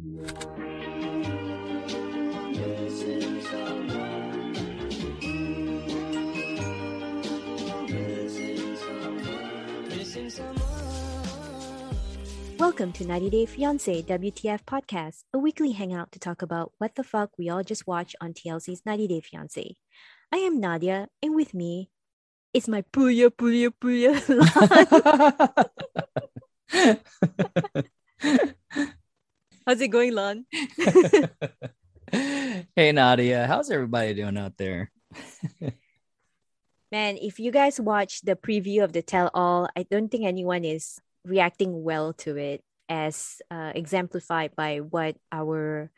[0.00, 0.12] Welcome
[12.92, 17.30] to 90 Day Fiancé WTF podcast, a weekly hangout to talk about what the fuck
[17.36, 19.74] we all just watched on TLC's 90 Day Fiancé.
[20.32, 21.90] I am Nadia, and with me
[22.54, 24.14] is my puya puya puya.
[29.68, 29.76] Lon.
[29.76, 30.46] How's it going, Lon?
[32.74, 34.90] hey Nadia, how's everybody doing out there?
[36.90, 40.64] Man, if you guys watch the preview of the tell all, I don't think anyone
[40.64, 45.90] is reacting well to it as uh, exemplified by what our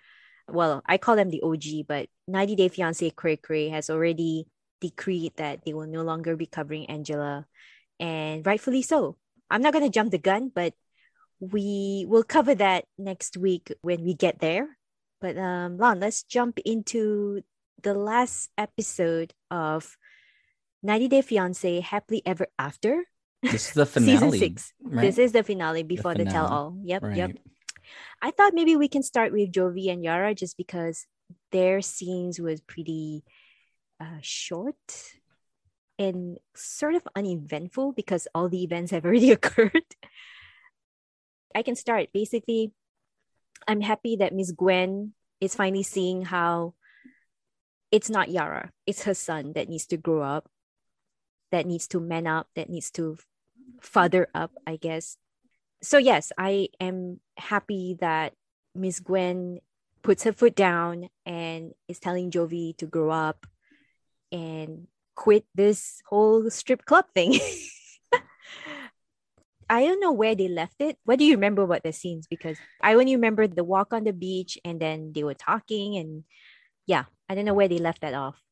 [0.49, 4.49] well i call them the og but 90 day fiance cray cray has already
[4.81, 7.47] decreed that they will no longer be covering angela
[8.01, 9.17] and rightfully so
[9.49, 10.75] i'm not going to jump the gun but
[11.41, 14.77] we will cover that next week when we get there
[15.21, 17.43] but um Lon, let's jump into
[17.83, 19.97] the last episode of
[20.83, 23.05] 90 day fiance happily ever after
[23.43, 24.39] this is the finale.
[24.39, 24.73] Season six.
[24.83, 25.03] Right?
[25.03, 26.77] This is the finale before the, the tell all.
[26.85, 27.17] Yep, right.
[27.17, 27.31] yep.
[28.23, 31.07] I thought maybe we can start with Jovi and Yara just because
[31.51, 33.25] their scenes was pretty
[34.01, 34.77] uh, short
[35.99, 39.89] and sort of uneventful because all the events have already occurred.
[41.55, 42.09] I can start.
[42.13, 42.73] Basically,
[43.67, 46.75] I'm happy that Miss Gwen is finally seeing how
[47.91, 50.49] it's not Yara, it's her son that needs to grow up,
[51.51, 53.19] that needs to man up, that needs to
[53.81, 55.17] father up, I guess.
[55.83, 58.35] So yes, I am happy that
[58.75, 59.61] Miss Gwen
[60.03, 63.47] puts her foot down and is telling Jovi to grow up
[64.31, 67.39] and quit this whole strip club thing.
[69.71, 70.99] I don't know where they left it.
[71.05, 72.27] What do you remember about the scenes?
[72.27, 76.25] Because I only remember the walk on the beach and then they were talking and
[76.87, 78.43] yeah, I don't know where they left that off.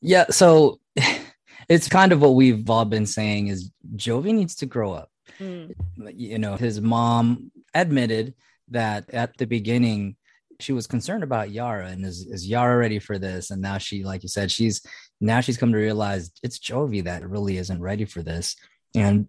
[0.00, 0.80] Yeah, so
[1.68, 5.10] it's kind of what we've all been saying is Jovi needs to grow up.
[5.38, 5.74] Mm.
[6.14, 8.34] You know, his mom admitted
[8.68, 10.16] that at the beginning
[10.60, 13.50] she was concerned about Yara and is, is Yara ready for this?
[13.50, 14.80] And now she, like you said, she's
[15.20, 18.56] now she's come to realize it's Jovi that really isn't ready for this.
[18.94, 19.28] And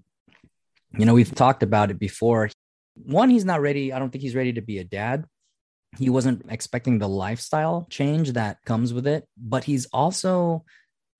[0.98, 2.50] you know, we've talked about it before.
[2.96, 3.94] One, he's not ready.
[3.94, 5.26] I don't think he's ready to be a dad.
[5.98, 10.66] He wasn't expecting the lifestyle change that comes with it, but he's also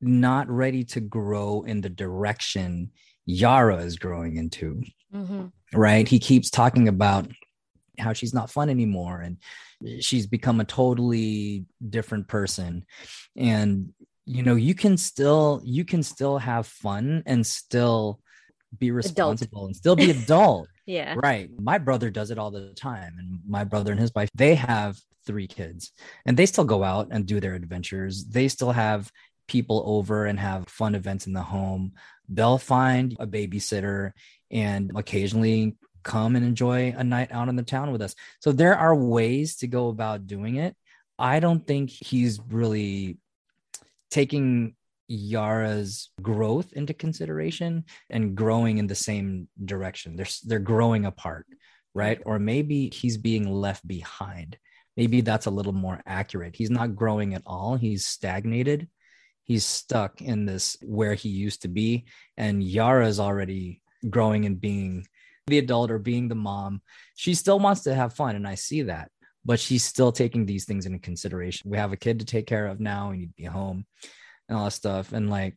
[0.02, 2.92] not ready to grow in the direction
[3.26, 4.84] Yara is growing into.
[5.14, 5.48] Mm-hmm.
[5.74, 6.08] Right.
[6.08, 7.28] He keeps talking about
[8.00, 9.38] how she's not fun anymore and
[10.02, 12.86] she's become a totally different person.
[13.36, 13.94] And,
[14.26, 18.20] you know, you can still, you can still have fun and still
[18.78, 19.68] be responsible adult.
[19.68, 20.68] and still be adult.
[20.86, 21.16] yeah.
[21.18, 21.50] Right.
[21.60, 23.16] My brother does it all the time.
[23.18, 25.92] And my brother and his wife, they have three kids
[26.26, 28.26] and they still go out and do their adventures.
[28.26, 29.12] They still have
[29.48, 31.94] people over and have fun events in the home.
[32.30, 34.12] They'll find a babysitter
[34.52, 38.16] and occasionally come and enjoy a night out in the town with us.
[38.40, 40.76] So there are ways to go about doing it.
[41.20, 43.18] I don't think he's really
[44.10, 44.76] taking
[45.08, 50.16] Yara's growth into consideration and growing in the same direction.
[50.16, 51.46] They're they're growing apart,
[51.94, 52.20] right?
[52.20, 52.30] Mm-hmm.
[52.30, 54.58] Or maybe he's being left behind.
[54.96, 56.56] Maybe that's a little more accurate.
[56.56, 57.76] He's not growing at all.
[57.76, 58.88] He's stagnated
[59.48, 64.60] he's stuck in this where he used to be and Yara is already growing and
[64.60, 65.08] being
[65.48, 66.82] the adult or being the mom
[67.16, 69.10] she still wants to have fun and i see that
[69.46, 72.68] but she's still taking these things into consideration we have a kid to take care
[72.68, 73.86] of now we need to be home
[74.48, 75.56] and all that stuff and like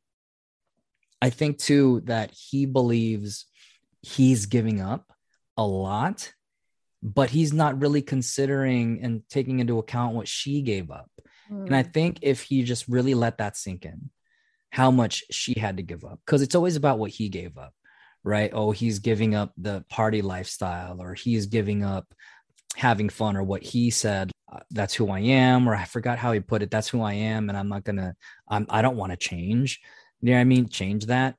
[1.23, 3.47] i think too that he believes
[4.03, 5.13] he's giving up
[5.57, 6.33] a lot
[7.03, 11.11] but he's not really considering and taking into account what she gave up
[11.51, 11.67] Mm.
[11.67, 11.93] And I mm.
[11.93, 14.11] think if he just really let that sink in,
[14.71, 17.75] how much she had to give up, because it's always about what he gave up,
[18.23, 18.51] right?
[18.53, 22.07] Oh, he's giving up the party lifestyle, or he's giving up
[22.77, 26.33] having fun, or what he said, Uh, that's who I am, or I forgot how
[26.33, 28.17] he put it, that's who I am, and I'm not gonna,
[28.49, 29.81] I'm, I don't want to change.
[30.21, 30.69] You know what I mean?
[30.69, 31.37] Change that.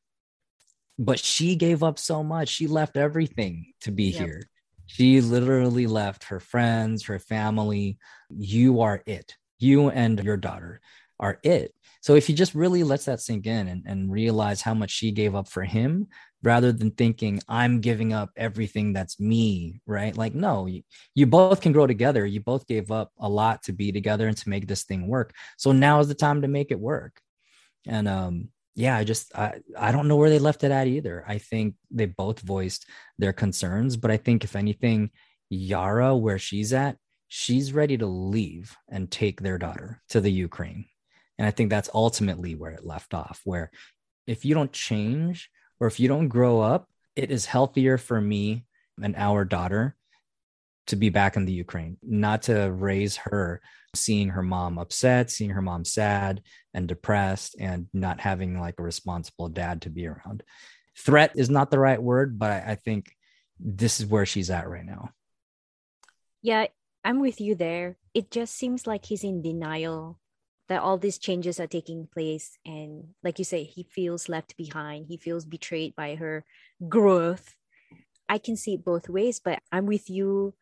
[0.97, 2.49] But she gave up so much.
[2.49, 4.21] She left everything to be yep.
[4.21, 4.49] here
[4.87, 7.97] She literally left her friends, her family.
[8.29, 9.35] You are it.
[9.57, 10.81] You and your daughter
[11.19, 11.73] are it.
[12.01, 15.11] So if he just really lets that sink in and, and realize how much she
[15.11, 16.07] gave up for him,
[16.43, 20.15] rather than thinking I'm giving up everything that's me, right?
[20.15, 20.83] Like, no, you,
[21.13, 22.25] you both can grow together.
[22.25, 25.33] You both gave up a lot to be together and to make this thing work.
[25.57, 27.21] So now is the time to make it work.
[27.87, 31.23] And um, yeah, I just I, I don't know where they left it at either.
[31.27, 32.85] I think they both voiced
[33.17, 35.11] their concerns, but I think if anything,
[35.49, 36.97] Yara, where she's at,
[37.27, 40.85] she's ready to leave and take their daughter to the Ukraine.
[41.37, 43.71] And I think that's ultimately where it left off, where
[44.27, 45.49] if you don't change
[45.81, 48.63] or if you don't grow up, it is healthier for me
[49.01, 49.97] and our daughter
[50.87, 53.61] to be back in the Ukraine, not to raise her
[53.95, 56.41] seeing her mom upset, seeing her mom sad
[56.73, 60.43] and depressed, and not having like a responsible dad to be around.
[60.97, 63.11] Threat is not the right word, but I, think
[63.59, 65.09] this is where she's at right now.
[66.41, 66.67] Yeah,
[67.03, 67.97] I'm with you there.
[68.13, 70.19] It just seems like he's in denial
[70.71, 72.57] that all these changes are taking place.
[72.65, 76.45] And like you say, he feels left behind, he feels betrayed by her
[76.87, 77.55] growth.
[78.29, 80.53] I can see it both ways, but I'm with you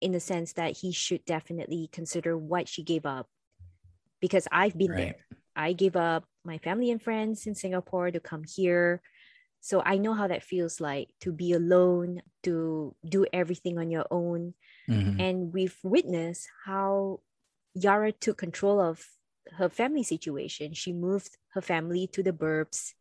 [0.00, 3.28] in the sense that he should definitely consider what she gave up
[4.18, 4.98] because I've been right.
[4.98, 5.38] there.
[5.54, 9.02] I gave up my family and friends in Singapore to come here.
[9.60, 14.06] So I know how that feels like to be alone, to do everything on your
[14.10, 14.54] own.
[14.88, 15.20] Mm-hmm.
[15.20, 17.20] And we've witnessed how
[17.74, 19.04] Yara took control of
[19.56, 20.74] her family situation.
[20.74, 22.92] She moved her family to the burbs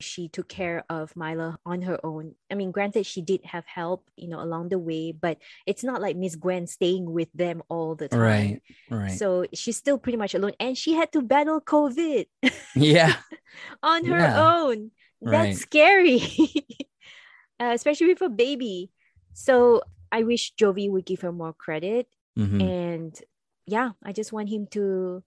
[0.00, 2.34] she took care of Mylah on her own.
[2.50, 6.00] I mean, granted, she did have help, you know, along the way, but it's not
[6.00, 8.20] like Miss Gwen staying with them all the time.
[8.20, 9.18] Right, right.
[9.18, 12.26] So she's still pretty much alone, and she had to battle COVID.
[12.76, 13.16] Yeah,
[13.82, 14.54] on her yeah.
[14.54, 14.92] own.
[15.20, 15.56] That's right.
[15.56, 16.22] scary,
[17.60, 18.90] uh, especially with a baby.
[19.32, 19.82] So
[20.12, 22.06] I wish Jovi would give her more credit,
[22.38, 22.60] mm-hmm.
[22.60, 23.20] and
[23.66, 25.24] yeah, I just want him to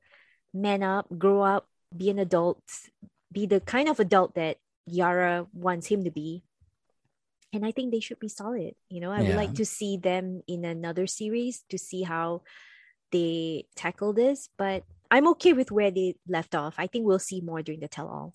[0.54, 2.62] man up, grow up, be an adult,
[3.32, 6.44] be the kind of adult that Yara wants him to be.
[7.54, 8.76] And I think they should be solid.
[8.90, 9.28] You know, I yeah.
[9.30, 12.44] would like to see them in another series to see how
[13.12, 16.76] they tackle this, but I'm okay with where they left off.
[16.78, 18.34] I think we'll see more during the tell all.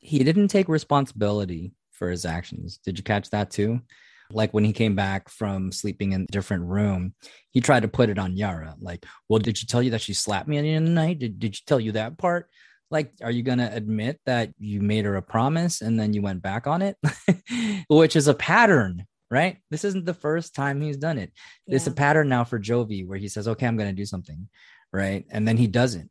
[0.00, 2.78] He didn't take responsibility for his actions.
[2.78, 3.80] Did you catch that too?
[4.30, 7.14] Like when he came back from sleeping in a different room,
[7.50, 8.74] he tried to put it on Yara.
[8.80, 10.94] Like, well, did she tell you that she slapped me at the end of the
[10.94, 11.18] night?
[11.18, 12.48] Did, did she tell you that part?
[12.90, 16.22] like are you going to admit that you made her a promise and then you
[16.22, 16.96] went back on it
[17.88, 21.32] which is a pattern right this isn't the first time he's done it
[21.66, 21.76] yeah.
[21.76, 24.48] it's a pattern now for jovi where he says okay i'm going to do something
[24.92, 26.10] right and then he doesn't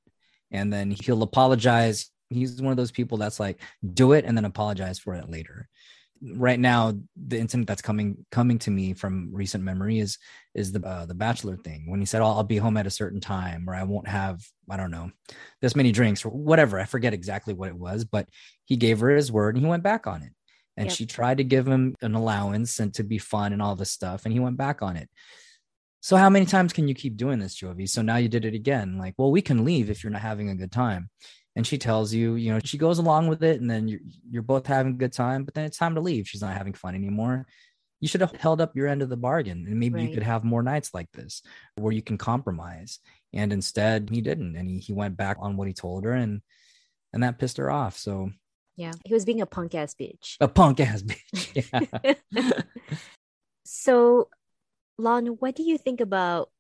[0.52, 3.60] and then he'll apologize he's one of those people that's like
[3.94, 5.68] do it and then apologize for it later
[6.22, 10.18] right now the incident that's coming coming to me from recent memory is
[10.54, 11.86] is the uh, the bachelor thing.
[11.88, 14.42] When he said oh, I'll be home at a certain time or I won't have
[14.70, 15.12] I don't know
[15.62, 16.80] this many drinks or whatever.
[16.80, 18.28] I forget exactly what it was but
[18.66, 20.32] he gave her his word and he went back on it.
[20.76, 20.96] And yep.
[20.96, 24.26] she tried to give him an allowance and to be fun and all this stuff
[24.26, 25.10] and he went back on it.
[26.02, 27.90] So how many times can you keep doing this Jovi?
[27.90, 28.98] So now you did it again.
[28.98, 31.10] Like well we can leave if you're not having a good time
[31.58, 34.00] and she tells you, you know, she goes along with it, and then you're
[34.30, 36.28] you're both having a good time, but then it's time to leave.
[36.28, 37.48] She's not having fun anymore.
[38.00, 40.08] You should have held up your end of the bargain, and maybe right.
[40.08, 41.42] you could have more nights like this
[41.76, 43.00] where you can compromise.
[43.34, 46.42] And instead, he didn't, and he he went back on what he told her, and
[47.12, 47.98] and that pissed her off.
[47.98, 48.30] So
[48.76, 50.38] yeah, he was being a punk ass bitch.
[50.40, 52.18] A punk ass bitch.
[52.32, 52.52] Yeah.
[53.66, 54.30] so,
[55.00, 56.52] Lon, what do you think about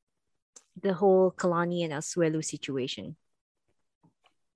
[0.82, 3.16] the whole Kalani and Asuelu situation?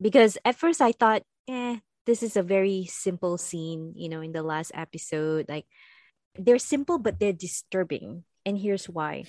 [0.02, 4.32] Because at first I thought, eh, this is a very simple scene, you know, in
[4.32, 5.46] the last episode.
[5.48, 5.66] Like
[6.36, 8.24] they're simple, but they're disturbing.
[8.46, 9.26] And here's why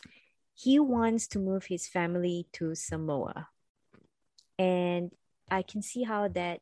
[0.54, 3.48] he wants to move his family to Samoa.
[4.58, 5.10] And
[5.50, 6.60] I can see how that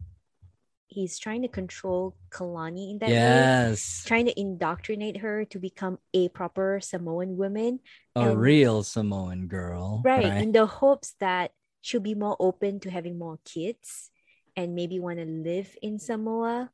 [0.89, 4.03] he's trying to control Kalani in that yes.
[4.05, 7.81] way, trying to indoctrinate her to become a proper Samoan woman,
[8.17, 10.25] a and, real Samoan girl, right?
[10.25, 10.43] right?
[10.43, 11.53] In the hopes that
[11.83, 14.11] she'll be more open to having more kids
[14.57, 16.71] and maybe want to live in Samoa.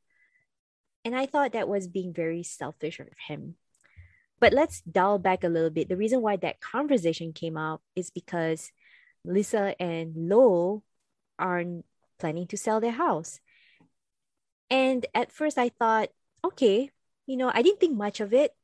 [1.04, 3.56] And I thought that was being very selfish of him.
[4.38, 5.88] But let's dial back a little bit.
[5.88, 8.70] The reason why that conversation came up is because
[9.24, 10.84] Lisa and Lo
[11.38, 11.64] are
[12.18, 13.40] planning to sell their house.
[14.70, 16.10] And at first I thought,
[16.44, 16.90] okay,
[17.26, 18.54] you know, I didn't think much of it.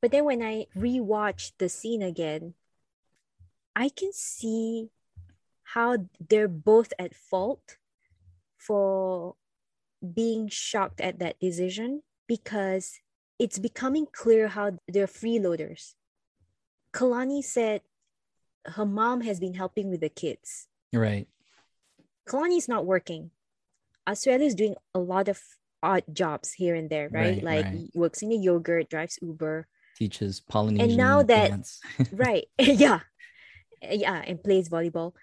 [0.00, 2.54] But then when I rewatched the scene again,
[3.76, 4.90] I can see
[5.74, 5.96] how
[6.28, 7.78] they're both at fault
[8.58, 9.34] for
[10.14, 13.00] being shocked at that decision because
[13.38, 15.94] it's becoming clear how they're freeloaders.
[16.92, 17.80] Kalani said
[18.66, 20.68] her mom has been helping with the kids.
[20.92, 21.26] Right.
[22.28, 23.30] Kalani's not working.
[24.06, 25.40] Asuelu is doing a lot of
[25.82, 27.36] odd jobs here and there, right?
[27.36, 27.90] right like right.
[27.94, 30.90] works in a yogurt, drives Uber, teaches Polynesian.
[30.90, 31.66] And now that
[32.12, 33.00] right, yeah,
[33.82, 35.14] yeah, and plays volleyball.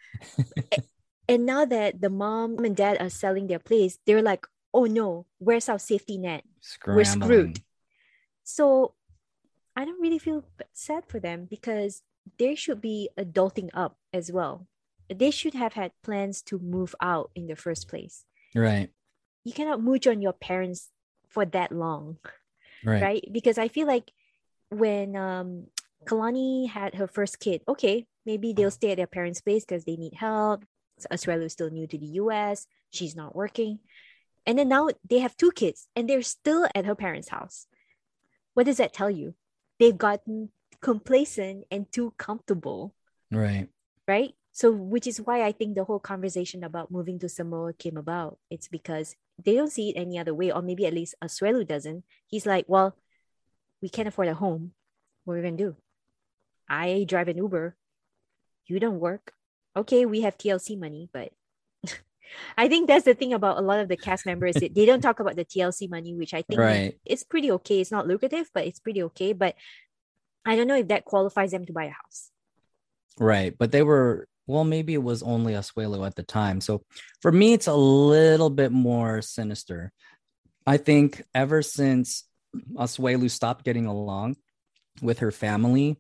[1.28, 5.26] and now that the mom and dad are selling their place, they're like, "Oh no,
[5.38, 6.44] where's our safety net?
[6.86, 7.62] We're screwed."
[8.44, 8.96] So,
[9.76, 12.02] I don't really feel sad for them because
[12.38, 14.68] they should be adulting up as well.
[15.10, 18.26] They should have had plans to move out in the first place.
[18.54, 18.90] Right.
[19.44, 20.90] You cannot mooch on your parents
[21.28, 22.18] for that long.
[22.84, 23.02] Right.
[23.02, 23.26] right?
[23.32, 24.12] Because I feel like
[24.70, 25.68] when um
[26.06, 29.96] Kalani had her first kid, okay, maybe they'll stay at their parents' place because they
[29.96, 30.64] need help.
[31.12, 32.68] Asuelu is still new to the US.
[32.92, 33.80] She's not working.
[34.46, 37.66] And then now they have two kids and they're still at her parents' house.
[38.54, 39.34] What does that tell you?
[39.80, 42.94] They've gotten complacent and too comfortable.
[43.32, 43.68] Right.
[44.08, 44.36] Right.
[44.52, 48.38] So, which is why I think the whole conversation about moving to Samoa came about.
[48.50, 52.04] It's because they don't see it any other way, or maybe at least Asuelu doesn't.
[52.28, 52.98] He's like, well,
[53.82, 54.74] we can't afford a home.
[55.24, 55.76] What are we going to do?
[56.68, 57.76] I drive an Uber.
[58.70, 59.34] You don't work.
[59.76, 61.32] Okay, we have TLC money, but
[62.58, 64.56] I think that's the thing about a lot of the cast members.
[64.56, 66.96] they don't talk about the TLC money, which I think right.
[67.04, 67.82] it's pretty okay.
[67.82, 69.34] It's not lucrative, but it's pretty okay.
[69.34, 69.56] But
[70.46, 72.30] I don't know if that qualifies them to buy a house.
[73.20, 73.56] Right.
[73.58, 76.62] But they were, well, maybe it was only Asuelu at the time.
[76.62, 76.84] So
[77.22, 79.92] for me, it's a little bit more sinister.
[80.66, 82.24] I think ever since
[82.76, 84.38] Asuelu stopped getting along
[85.02, 86.00] with her family,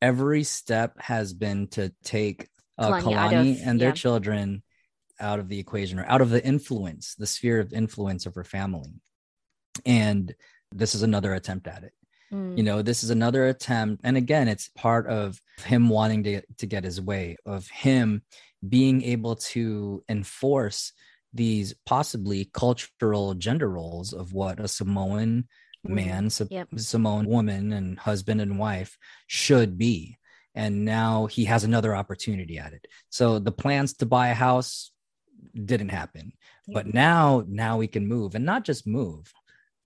[0.00, 3.94] every step has been to take uh, Kalani, Kalani of, and their yeah.
[3.94, 4.62] children
[5.20, 8.44] out of the equation or out of the influence, the sphere of influence of her
[8.44, 9.00] family.
[9.84, 10.34] And
[10.72, 11.92] this is another attempt at it.
[12.32, 12.56] Mm.
[12.56, 14.02] You know, this is another attempt.
[14.04, 18.22] And again, it's part of him wanting to, to get his way, of him
[18.66, 20.92] being able to enforce
[21.32, 25.46] these possibly cultural gender roles of what a Samoan
[25.84, 26.68] man, yep.
[26.76, 30.18] Samoan woman, and husband and wife should be.
[30.54, 32.86] And now he has another opportunity at it.
[33.10, 34.90] So the plans to buy a house
[35.54, 36.32] didn't happen.
[36.66, 36.74] Yep.
[36.74, 39.32] But now, now we can move and not just move,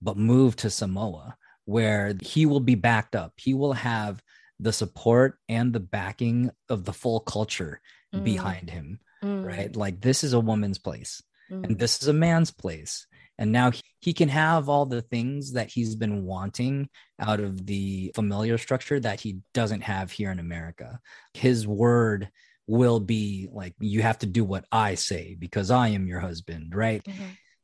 [0.01, 3.33] but move to Samoa where he will be backed up.
[3.37, 4.21] He will have
[4.59, 7.81] the support and the backing of the full culture
[8.13, 8.23] mm.
[8.23, 9.45] behind him, mm.
[9.45, 9.73] right?
[9.75, 11.21] Like this is a woman's place
[11.51, 11.63] mm.
[11.63, 13.07] and this is a man's place
[13.37, 18.11] and now he can have all the things that he's been wanting out of the
[18.15, 20.99] familiar structure that he doesn't have here in America.
[21.33, 22.29] His word
[22.67, 26.75] will be like, you have to do what I say because I am your husband,
[26.75, 27.03] right?
[27.03, 27.23] Mm-hmm.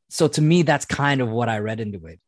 [0.10, 2.20] So to me, that's kind of what I read into it.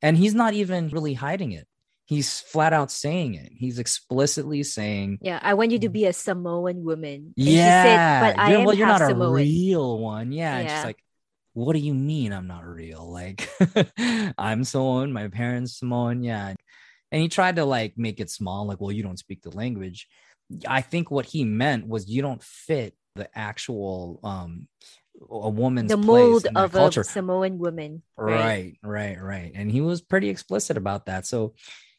[0.00, 1.66] And he's not even really hiding it.
[2.06, 3.52] He's flat out saying it.
[3.54, 8.36] He's explicitly saying, "Yeah, I want you to be a Samoan woman." And yeah, said,
[8.36, 9.28] but I you're, am well, you're not Samoan.
[9.28, 10.32] a real one.
[10.32, 10.84] Yeah, yeah.
[10.84, 11.04] like,
[11.58, 13.10] what do you mean I'm not real?
[13.10, 13.48] Like
[14.38, 16.54] I'm Samoan, my parents Samoan, yeah.
[17.10, 20.06] And he tried to like make it small, like, well, you don't speak the language.
[20.66, 24.68] I think what he meant was you don't fit the actual um
[25.28, 27.00] a woman's the mold of culture.
[27.00, 28.02] a Samoan woman.
[28.16, 28.78] Right?
[28.82, 29.52] right, right, right.
[29.52, 31.26] And he was pretty explicit about that.
[31.26, 31.54] So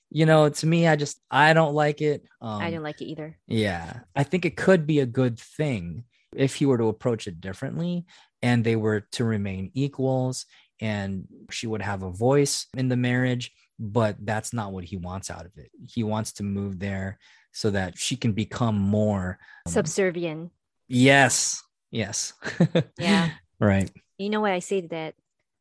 [0.09, 2.23] you know, to me, I just I don't like it.
[2.41, 3.37] Um, I don't like it either.
[3.45, 7.41] Yeah, I think it could be a good thing if he were to approach it
[7.41, 8.05] differently
[8.41, 10.45] and they were to remain equals
[10.81, 15.31] and she would have a voice in the marriage but that's not what he wants
[15.31, 15.71] out of it.
[15.87, 17.17] He wants to move there
[17.53, 20.51] so that she can become more um, subservient.
[20.89, 22.33] Yes yes.
[22.99, 23.29] Yeah.
[23.59, 23.91] Right.
[24.17, 25.15] You know why i say that?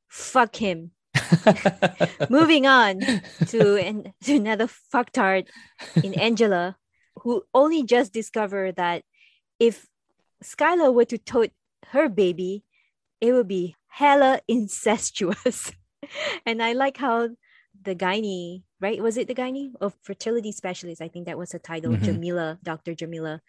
[0.09, 0.93] Fuck him.
[2.31, 3.01] Moving on
[3.49, 5.47] to, an, to another fucktard
[6.03, 6.77] in angela
[7.23, 9.03] who only just discovered that
[9.59, 9.87] if
[10.43, 11.51] skylar were to tote
[11.89, 12.65] her baby
[13.21, 15.73] it would be hella incestuous.
[16.47, 17.31] and I like how
[17.83, 19.03] the gynae, right?
[19.03, 21.03] Was it the gynae of fertility specialist?
[21.03, 21.93] I think that was the title.
[21.93, 22.05] Mm-hmm.
[22.05, 22.95] Jamila, Dr.
[22.95, 23.41] Jamila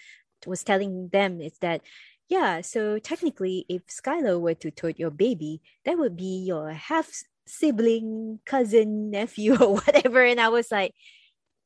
[0.46, 1.82] was telling them is that,
[2.28, 7.10] yeah, so technically, if Skylar were to tote your baby, that would be your half
[7.48, 10.24] sibling, cousin, nephew, or whatever.
[10.24, 10.94] And I was like,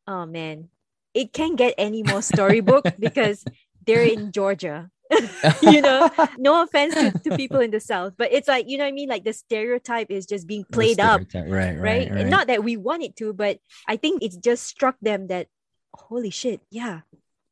[0.08, 0.70] oh man,
[1.14, 3.44] it can't get any more storybook because
[3.86, 4.90] they're in Georgia.
[5.62, 8.84] you know, no offense to, to, people in the South, but it's like, you know
[8.84, 9.10] what I mean?
[9.10, 11.22] Like the stereotype is just being played up.
[11.34, 12.12] Right, right, right.
[12.12, 15.48] And not that we want it to, but I think it's just struck them that,
[15.94, 17.02] holy shit, yeah,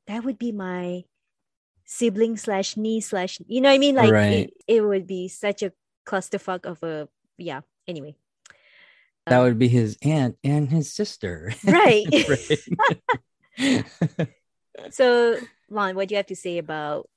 [0.07, 1.03] that would be my
[1.85, 3.95] sibling slash niece slash, you know what I mean?
[3.95, 4.31] Like right.
[4.31, 5.73] it, it would be such a
[6.07, 8.15] clusterfuck of a, yeah, anyway.
[9.27, 11.53] that um, would be his aunt and his sister.
[11.63, 12.05] Right.
[13.59, 13.83] Right.
[14.91, 15.37] so,
[15.69, 17.09] Lon, what do you have to say about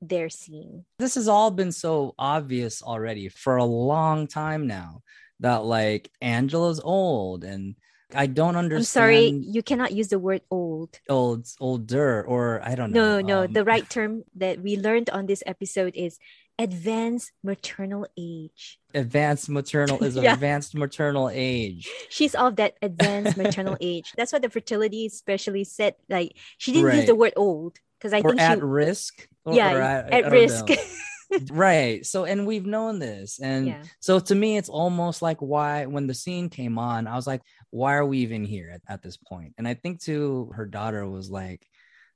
[0.00, 0.84] their seeing.
[0.98, 5.02] This has all been so obvious already for a long time now
[5.40, 7.76] that like Angela's old and
[8.14, 8.80] I don't understand.
[8.80, 10.98] I'm sorry, you cannot use the word old.
[11.10, 13.20] Old, older, or I don't know.
[13.20, 13.44] No, no.
[13.44, 16.18] Um, the right term that we learned on this episode is
[16.58, 18.78] advanced maternal age.
[18.94, 20.32] Advanced maternal is yeah.
[20.32, 21.88] advanced maternal age.
[22.08, 24.12] She's of that advanced maternal age.
[24.16, 25.94] That's what the fertility specialist said.
[26.08, 26.96] Like she didn't right.
[26.96, 29.28] use the word old because I or think at she, risk.
[29.44, 30.68] Or, yeah, or I, at risk.
[31.50, 32.04] right.
[32.06, 33.40] So and we've known this.
[33.40, 33.82] And yeah.
[34.00, 37.42] so to me, it's almost like why when the scene came on, I was like,
[37.70, 39.54] why are we even here at, at this point?
[39.58, 41.66] And I think to her daughter was like,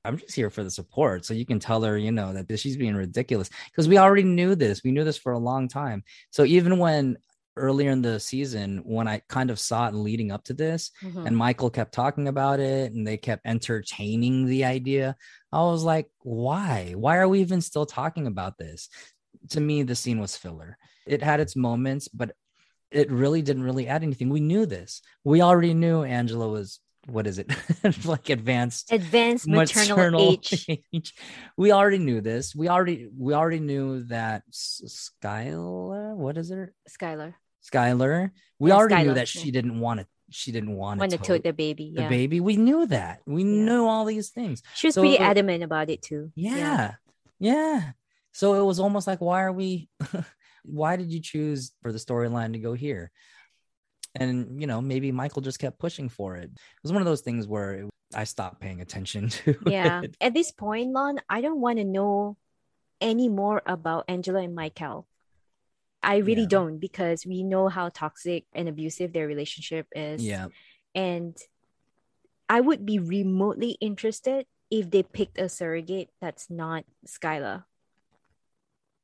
[0.05, 1.25] I'm just here for the support.
[1.25, 4.55] So you can tell her, you know, that she's being ridiculous because we already knew
[4.55, 4.83] this.
[4.83, 6.03] We knew this for a long time.
[6.29, 7.17] So even when
[7.55, 11.27] earlier in the season, when I kind of saw it leading up to this, mm-hmm.
[11.27, 15.15] and Michael kept talking about it and they kept entertaining the idea,
[15.51, 16.93] I was like, why?
[16.95, 18.89] Why are we even still talking about this?
[19.49, 20.77] To me, the scene was filler.
[21.05, 22.35] It had its moments, but
[22.91, 24.29] it really didn't really add anything.
[24.29, 25.01] We knew this.
[25.23, 27.51] We already knew Angela was what is it
[28.05, 30.65] like advanced advanced maternal, maternal age.
[30.93, 31.13] age.
[31.57, 37.33] we already knew this we already we already knew that skylar what is it skylar
[37.63, 39.05] skylar we yeah, already skylar.
[39.05, 42.03] knew that she didn't want to she didn't want to tote the baby yeah.
[42.03, 42.39] the baby.
[42.39, 43.21] We knew that.
[43.25, 43.65] We yeah.
[43.65, 44.63] knew all these things.
[44.73, 46.31] She was so pretty adamant about it too.
[46.35, 46.93] Yeah, yeah.
[47.39, 47.91] Yeah.
[48.31, 49.89] So it was almost like why are we
[50.63, 53.11] why did you choose for the storyline to go here?
[54.15, 56.45] And you know maybe michael just kept pushing for it.
[56.45, 60.01] It was one of those things where it, i stopped paying attention to yeah.
[60.01, 60.15] it.
[60.21, 62.37] at this point lon i don't want to know
[63.01, 65.07] any more about angela and michael
[66.03, 66.47] i really yeah.
[66.47, 70.47] don't because we know how toxic and abusive their relationship is yeah
[70.93, 71.37] and
[72.49, 77.63] i would be remotely interested if they picked a surrogate that's not skylar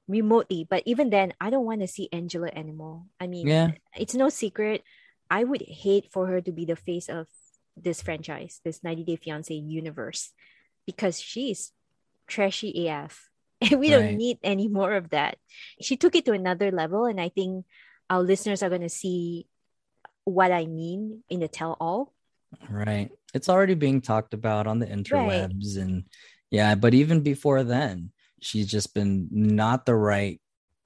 [0.10, 0.68] remotely.
[0.70, 3.04] But even then, I don't want to see Angela anymore.
[3.20, 3.72] I mean, yeah.
[3.96, 4.84] it's no secret.
[5.30, 7.28] I would hate for her to be the face of
[7.78, 10.34] this franchise, this 90 Day Fiance universe,
[10.86, 11.72] because she's
[12.28, 13.29] trashy AF.
[13.72, 14.00] And we right.
[14.00, 15.38] don't need any more of that.
[15.82, 17.06] She took it to another level.
[17.06, 17.66] And I think
[18.10, 19.48] our listeners are going to see
[20.24, 22.14] what I mean in the tell all.
[22.70, 23.12] Right.
[23.34, 25.76] It's already being talked about on the interwebs.
[25.76, 25.84] Right.
[25.84, 26.04] And
[26.50, 30.40] yeah, but even before then, she's just been not the right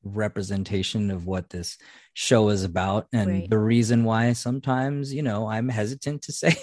[0.03, 1.77] representation of what this
[2.15, 3.49] show is about and right.
[3.49, 6.55] the reason why sometimes you know i'm hesitant to say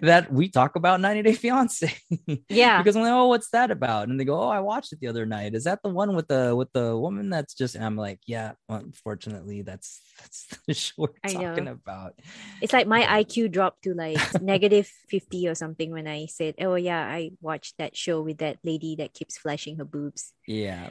[0.00, 1.92] that we talk about 90 day fiance
[2.48, 2.78] yeah.
[2.78, 4.08] Because i'm like oh what's that about?
[4.08, 5.54] And they go oh i watched it the other night.
[5.54, 8.52] Is that the one with the with the woman that's just and i'm like yeah
[8.68, 11.72] unfortunately that's that's the show we're I talking know.
[11.72, 12.14] about.
[12.62, 16.76] It's like my iq dropped to like negative 50 or something when i said oh
[16.76, 20.32] yeah i watched that show with that lady that keeps flashing her boobs.
[20.46, 20.90] Yeah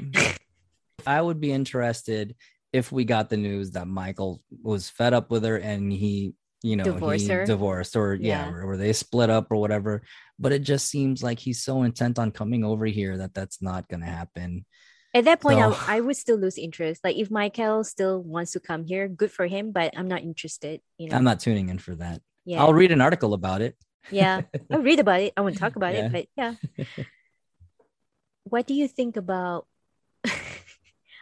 [1.08, 2.36] I would be interested
[2.74, 6.76] if we got the news that Michael was fed up with her and he, you
[6.76, 8.48] know, divorced, he divorced or yeah.
[8.48, 10.02] yeah, or, or they split up or whatever.
[10.38, 13.88] But it just seems like he's so intent on coming over here that that's not
[13.88, 14.66] going to happen.
[15.14, 17.02] At that point, so, I, I, would still lose interest.
[17.02, 19.72] Like if Michael still wants to come here, good for him.
[19.72, 20.82] But I'm not interested.
[20.98, 22.22] You know, I'm not tuning in for that.
[22.44, 23.78] Yeah, I'll read an article about it.
[24.12, 24.42] Yeah,
[24.72, 25.32] I'll read about it.
[25.38, 26.08] I won't talk about yeah.
[26.08, 26.56] it, but yeah.
[28.44, 29.68] what do you think about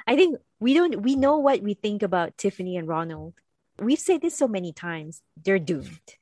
[0.08, 3.34] I think we don't we know what we think about Tiffany and Ronald.
[3.80, 5.22] We've said this so many times.
[5.36, 6.18] They're doomed.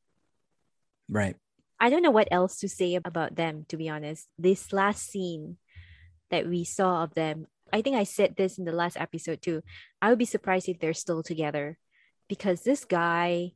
[1.10, 1.36] Right.
[1.80, 4.28] I don't know what else to say about them, to be honest.
[4.38, 5.58] This last scene
[6.30, 9.64] that we saw of them, I think I said this in the last episode too.
[10.02, 11.78] I would be surprised if they're still together
[12.30, 13.54] because this guy,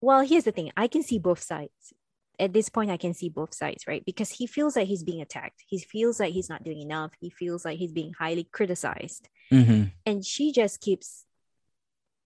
[0.00, 1.92] well, here's the thing I can see both sides
[2.40, 4.04] at this point, I can see both sides, right?
[4.04, 5.62] Because he feels like he's being attacked.
[5.66, 7.12] He feels like he's not doing enough.
[7.20, 9.28] He feels like he's being highly criticized.
[9.52, 9.84] Mm-hmm.
[10.06, 11.26] And she just keeps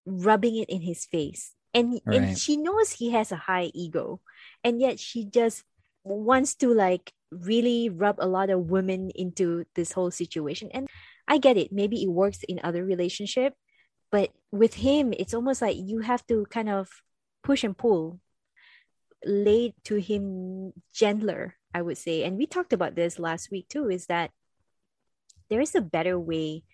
[0.07, 1.53] rubbing it in his face.
[1.75, 2.23] And, right.
[2.23, 4.21] and she knows he has a high ego.
[4.63, 5.65] And yet she just
[6.05, 10.71] wants to like really rub a lot of women into this whole situation.
[10.73, 10.89] And
[11.27, 11.73] I get it.
[11.73, 13.55] Maybe it works in other relationship.
[14.13, 16.89] But with him, it's almost like you have to kind of
[17.43, 18.21] push and pull
[19.27, 22.25] laid to him gentler, I would say.
[22.25, 24.31] And we talked about this last week too, is that
[25.51, 26.65] there is a better way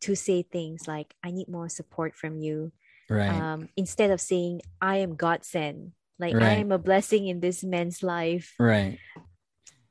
[0.00, 2.72] to say things like, I need more support from you.
[3.10, 3.28] Right.
[3.28, 6.44] Um, instead of saying, I am God sent, like right.
[6.44, 8.54] I am a blessing in this man's life.
[8.58, 8.98] Right.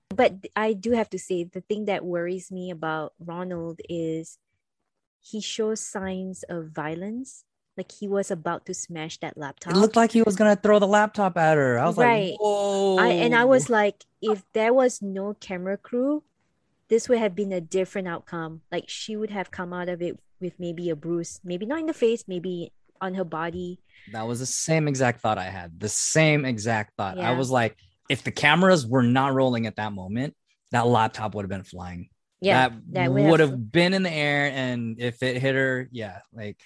[0.09, 4.37] But I do have to say, the thing that worries me about Ronald is
[5.19, 7.43] he shows signs of violence
[7.77, 9.73] like he was about to smash that laptop.
[9.73, 11.79] It looked like he was gonna throw the laptop at her.
[11.79, 12.31] I was right.
[12.31, 12.97] like, whoa.
[12.97, 16.23] I, and I was like, if there was no camera crew,
[16.89, 18.61] this would have been a different outcome.
[18.71, 21.85] Like she would have come out of it with maybe a bruise, maybe not in
[21.85, 23.79] the face, maybe on her body.
[24.11, 25.79] That was the same exact thought I had.
[25.79, 27.17] The same exact thought.
[27.17, 27.29] Yeah.
[27.29, 27.77] I was like,
[28.09, 30.35] if the cameras were not rolling at that moment,
[30.71, 32.09] that laptop would have been flying.
[32.39, 35.89] Yeah, that, that would have, have been in the air, and if it hit her,
[35.91, 36.61] yeah, like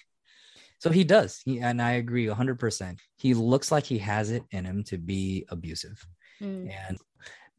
[0.81, 1.39] so he does.
[1.45, 2.97] He and I agree 100%.
[3.15, 6.03] He looks like he has it in him to be abusive.
[6.41, 6.73] Mm.
[6.87, 6.97] And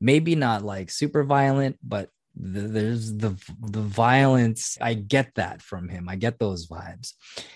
[0.01, 4.77] maybe not like super violent, but the, there's the the violence.
[4.81, 6.09] I get that from him.
[6.09, 7.13] I get those vibes.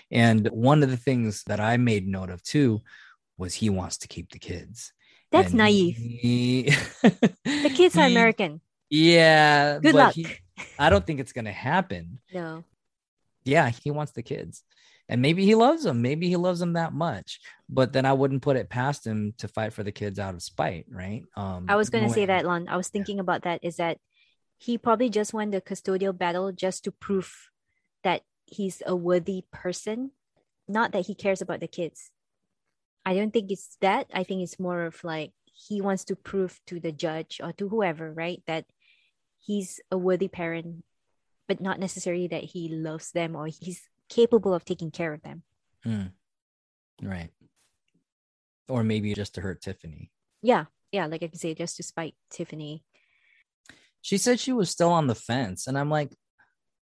[0.09, 2.81] And one of the things that I made note of too
[3.37, 4.93] was he wants to keep the kids.
[5.33, 5.97] That's and naive.
[5.97, 6.69] He,
[7.03, 8.61] the kids are he, American.
[8.89, 9.79] Yeah.
[9.79, 10.13] Good luck.
[10.13, 10.27] He,
[10.79, 12.19] I don't think it's gonna happen.
[12.33, 12.63] No.
[13.43, 14.63] Yeah, he wants the kids
[15.09, 17.39] and maybe he loves them maybe he loves them that much
[17.69, 20.41] but then i wouldn't put it past him to fight for the kids out of
[20.41, 21.23] spite right?
[21.35, 22.67] Um i was going to say that lon.
[22.67, 23.97] I was thinking about that is that
[24.57, 27.49] he probably just won the custodial battle just to prove
[28.03, 30.11] that he's a worthy person
[30.67, 32.11] not that he cares about the kids.
[33.05, 34.07] I don't think it's that.
[34.13, 37.69] I think it's more of like he wants to prove to the judge or to
[37.69, 38.65] whoever right that
[39.39, 40.83] he's a worthy parent
[41.47, 45.43] but not necessarily that he loves them or he's capable of taking care of them.
[45.85, 46.11] Mm.
[47.01, 47.29] Right.
[48.69, 50.11] Or maybe just to hurt Tiffany.
[50.41, 50.65] Yeah.
[50.91, 51.05] Yeah.
[51.05, 52.83] Like I can say, just to spite Tiffany.
[54.01, 55.67] She said she was still on the fence.
[55.67, 56.11] And I'm like,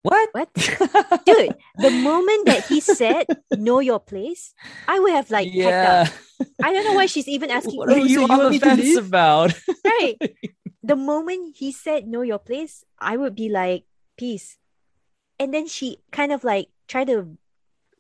[0.04, 0.28] what?
[0.32, 0.52] What?
[1.24, 3.24] Dude, the moment that he said,
[3.56, 4.52] know your place,
[4.86, 6.08] I would have like, yeah.
[6.62, 7.78] I don't know why she's even asking.
[7.78, 9.54] What are you, you on the fence about?
[9.84, 10.16] right.
[10.82, 13.84] The moment he said, know your place, I would be like,
[14.18, 14.58] peace.
[15.38, 17.36] And then she kind of like try to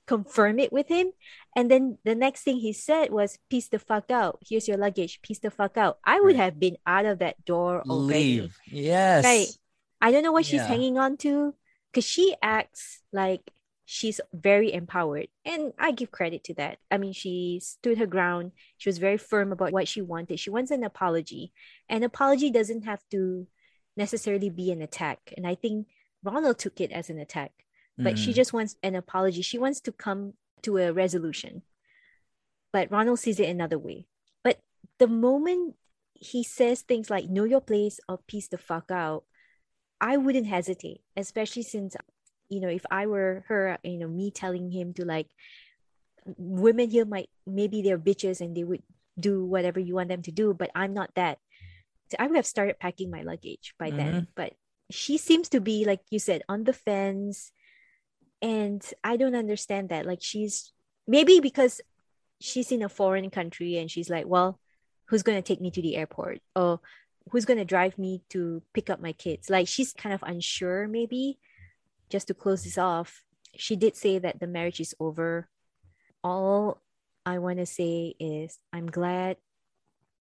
[0.06, 1.12] confirm it with him.
[1.56, 4.38] And then the next thing he said was, "Piece the fuck out.
[4.46, 5.22] Here's your luggage.
[5.22, 8.40] Piece the fuck out." I would have been out of that door already.
[8.40, 8.58] Leave.
[8.66, 9.24] Yes.
[9.24, 9.48] Right.
[10.00, 10.66] I don't know what she's yeah.
[10.66, 11.54] hanging on to
[11.90, 13.52] because she acts like
[13.86, 16.78] she's very empowered, and I give credit to that.
[16.90, 18.52] I mean, she stood her ground.
[18.76, 20.40] She was very firm about what she wanted.
[20.40, 21.52] She wants an apology.
[21.88, 23.46] An apology doesn't have to
[23.96, 25.86] necessarily be an attack, and I think
[26.22, 27.63] Ronald took it as an attack
[27.96, 28.18] but mm.
[28.18, 29.42] she just wants an apology.
[29.42, 31.62] She wants to come to a resolution.
[32.72, 34.06] But Ronald sees it another way.
[34.42, 34.60] But
[34.98, 35.76] the moment
[36.14, 39.24] he says things like know your place or peace the fuck out,
[40.00, 41.96] I wouldn't hesitate, especially since
[42.48, 45.28] you know, if I were her, you know, me telling him to like
[46.36, 48.82] women here might maybe they're bitches and they would
[49.18, 51.38] do whatever you want them to do, but I'm not that.
[52.10, 53.96] So I would have started packing my luggage by mm-hmm.
[53.96, 54.26] then.
[54.34, 54.54] But
[54.90, 57.52] she seems to be, like you said, on the fence
[58.44, 60.06] and i don't understand that.
[60.06, 60.72] Like she's
[61.06, 61.80] maybe because
[62.40, 64.60] she's in a foreign country and she's like well
[65.06, 66.40] who's going to take me to the airport?
[66.56, 66.80] Or
[67.30, 69.50] who's going to drive me to pick up my kids?
[69.50, 71.38] Like she's kind of unsure maybe
[72.08, 73.22] just to close this off.
[73.56, 75.48] She did say that the marriage is over.
[76.22, 76.80] All
[77.26, 79.36] i want to say is i'm glad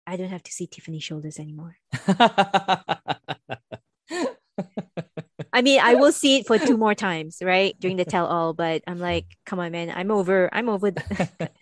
[0.07, 1.77] i don't have to see tiffany's shoulders anymore
[5.57, 7.75] I mean, I will see it for two more times, right?
[7.81, 10.51] During the tell all, but I'm like, come on, man, I'm over.
[10.53, 10.93] I'm over.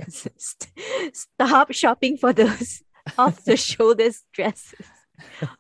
[1.13, 2.83] Stop shopping for those
[3.19, 4.89] off the shoulders dresses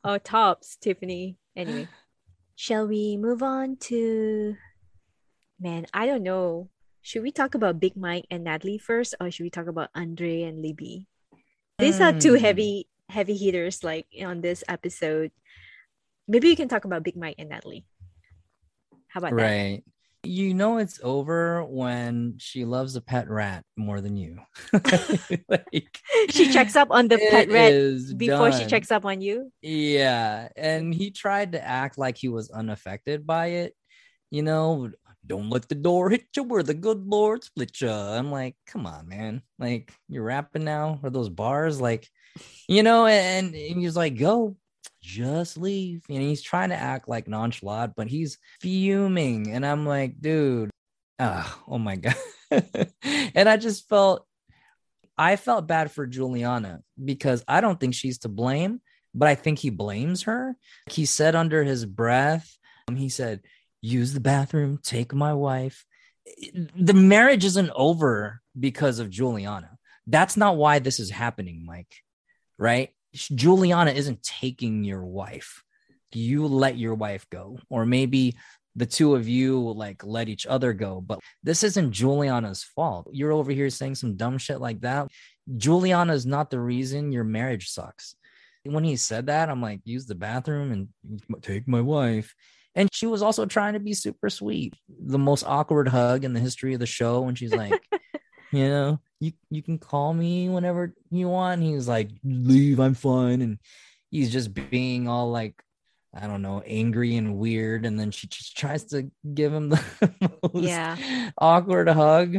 [0.02, 1.36] or tops, Tiffany.
[1.54, 1.86] Anyway,
[2.56, 4.56] shall we move on to?
[5.60, 6.70] Man, I don't know.
[7.02, 10.42] Should we talk about Big Mike and Natalie first, or should we talk about Andre
[10.42, 11.06] and Libby?
[11.78, 12.02] These mm.
[12.02, 12.42] are two hmm.
[12.42, 15.30] heavy heavy hitters like on this episode.
[16.26, 17.84] Maybe you can talk about Big Mike and Natalie.
[19.14, 19.42] How about right.
[19.42, 19.46] that?
[19.46, 19.84] Right.
[20.24, 24.38] You know it's over when she loves a pet rat more than you.
[25.48, 26.00] like,
[26.30, 27.72] she checks up on the pet rat
[28.16, 28.60] before done.
[28.60, 29.52] she checks up on you.
[29.62, 33.76] Yeah, and he tried to act like he was unaffected by it.
[34.32, 34.90] You know,
[35.24, 37.90] don't let the door hit you where the good Lord split you.
[37.90, 39.42] I'm like, come on, man.
[39.60, 40.98] Like, you're rapping now?
[41.04, 41.80] Are those bars?
[41.80, 42.08] Like,
[42.66, 44.56] you know, and, and he's like, go,
[45.04, 46.02] just leave.
[46.08, 49.52] And he's trying to act like nonchalant, but he's fuming.
[49.52, 50.70] And I'm like, dude,
[51.18, 52.14] oh, oh my God.
[53.02, 54.26] and I just felt,
[55.16, 58.80] I felt bad for Juliana because I don't think she's to blame,
[59.14, 60.56] but I think he blames her.
[60.90, 62.56] He said under his breath,
[62.88, 63.42] um, he said,
[63.82, 65.84] use the bathroom, take my wife.
[66.74, 69.70] The marriage isn't over because of Juliana.
[70.06, 71.94] That's not why this is happening, Mike.
[72.58, 72.93] Right?
[73.14, 75.62] Juliana isn't taking your wife.
[76.12, 78.36] You let your wife go, or maybe
[78.76, 81.00] the two of you like let each other go.
[81.00, 83.08] But this isn't Juliana's fault.
[83.12, 85.08] You're over here saying some dumb shit like that.
[85.56, 88.16] Juliana is not the reason your marriage sucks.
[88.64, 92.34] When he said that, I'm like, use the bathroom and take my wife.
[92.74, 94.74] And she was also trying to be super sweet.
[94.88, 97.20] The most awkward hug in the history of the show.
[97.20, 97.80] When she's like,
[98.52, 101.60] you know, you, you can call me whenever you want.
[101.60, 103.42] And he's like, leave, I'm fine.
[103.42, 103.58] And
[104.10, 105.54] he's just being all like
[106.16, 107.84] I don't know, angry and weird.
[107.84, 109.82] And then she just tries to give him the
[110.52, 111.30] most yeah.
[111.38, 112.36] awkward hug.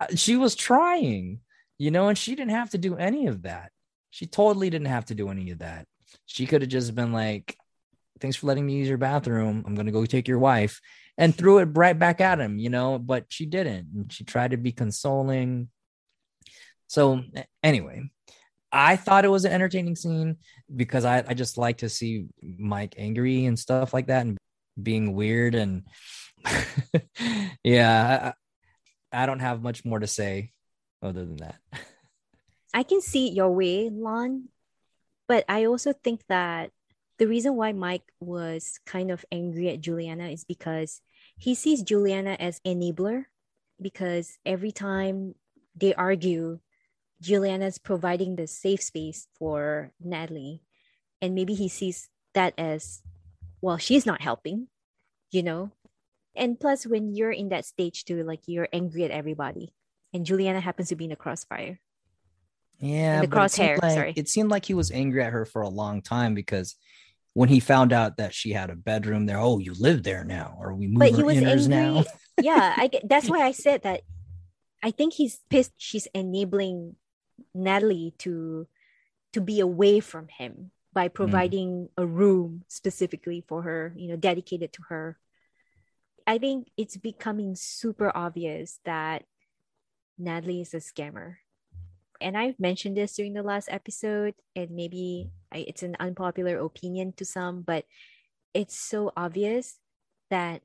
[0.00, 1.40] Uh, she was trying,
[1.76, 3.72] you know, and she didn't have to do any of that.
[4.10, 5.86] She totally didn't have to do any of that.
[6.26, 7.56] She could have just been like,
[8.20, 9.64] thanks for letting me use your bathroom.
[9.66, 10.80] I'm going to go take your wife
[11.18, 13.88] and threw it right back at him, you know, but she didn't.
[13.94, 15.68] And she tried to be consoling.
[16.86, 17.22] So,
[17.62, 18.10] anyway,
[18.72, 20.36] I thought it was an entertaining scene
[20.74, 24.38] because I, I just like to see Mike angry and stuff like that and
[24.80, 25.54] being weird.
[25.54, 25.84] And
[27.64, 28.32] yeah,
[29.12, 30.52] I, I don't have much more to say
[31.02, 31.56] other than that.
[32.74, 34.48] I can see your way, Lon,
[35.28, 36.70] but I also think that
[37.18, 41.00] the reason why Mike was kind of angry at Juliana is because
[41.38, 43.24] he sees Juliana as enabler
[43.80, 45.34] because every time
[45.74, 46.58] they argue
[47.20, 50.62] Juliana's providing the safe space for Natalie.
[51.22, 53.02] And maybe he sees that as,
[53.60, 54.68] well, she's not helping,
[55.30, 55.70] you know?
[56.34, 59.72] And plus, when you're in that stage too, like you're angry at everybody,
[60.12, 61.80] and Juliana happens to be in the crossfire.
[62.78, 63.80] Yeah, in the crosshair.
[63.80, 66.76] Like, sorry, it seemed like he was angry at her for a long time because
[67.32, 70.56] when he found out that she had a bedroom there, oh, you live there now,
[70.60, 71.68] or we move but he was angry.
[71.68, 72.04] now.
[72.40, 74.02] yeah, I, that's why I said that.
[74.82, 75.72] I think he's pissed.
[75.78, 76.96] She's enabling
[77.54, 78.66] Natalie to
[79.32, 81.14] to be away from him by mm.
[81.14, 81.88] providing mm.
[81.98, 85.18] a room specifically for her, you know, dedicated to her.
[86.26, 89.24] I think it's becoming super obvious that
[90.18, 91.36] Natalie is a scammer.
[92.20, 97.24] And I've mentioned this during the last episode, and maybe it's an unpopular opinion to
[97.24, 97.84] some, but
[98.54, 99.78] it's so obvious
[100.30, 100.62] that,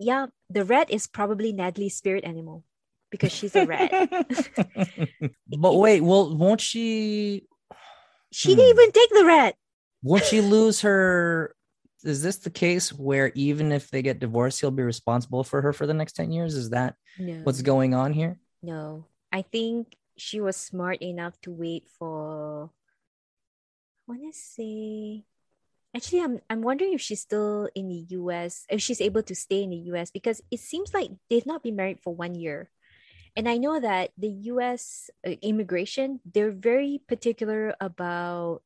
[0.00, 2.64] yeah, the rat is probably Natalie's spirit animal
[3.10, 3.90] because she's a rat.
[5.58, 7.46] but wait, well, won't she?
[8.32, 8.58] She hmm.
[8.58, 9.54] didn't even take the rat.
[10.02, 11.54] Won't she lose her?
[12.04, 15.72] Is this the case where even if they get divorced, he'll be responsible for her
[15.72, 16.54] for the next 10 years?
[16.54, 17.40] Is that no.
[17.42, 18.38] what's going on here?
[18.62, 19.04] No.
[19.32, 22.70] I think she was smart enough to wait for
[24.08, 25.24] I want to say
[25.94, 29.62] actually I'm I'm wondering if she's still in the US, if she's able to stay
[29.62, 32.70] in the US because it seems like they've not been married for one year.
[33.38, 38.62] And I know that the US uh, immigration, they're very particular about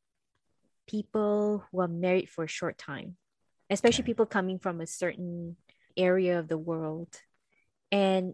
[0.89, 3.17] people who are married for a short time,
[3.69, 4.13] especially okay.
[4.13, 5.57] people coming from a certain
[5.95, 7.09] area of the world.
[7.93, 8.33] And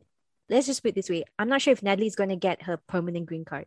[0.48, 2.76] let's just put it this way I'm not sure if Natalie's going to get her
[2.76, 3.66] permanent green card.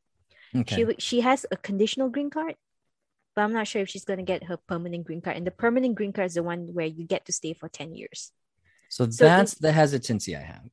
[0.56, 0.76] Okay.
[0.78, 2.56] She, she has a conditional green card,
[3.36, 5.36] but I'm not sure if she's going to get her permanent green card.
[5.36, 7.96] And the permanent green card is the one where you get to stay for 10
[7.96, 8.32] years.
[8.88, 10.70] So, so that's the hesitancy I have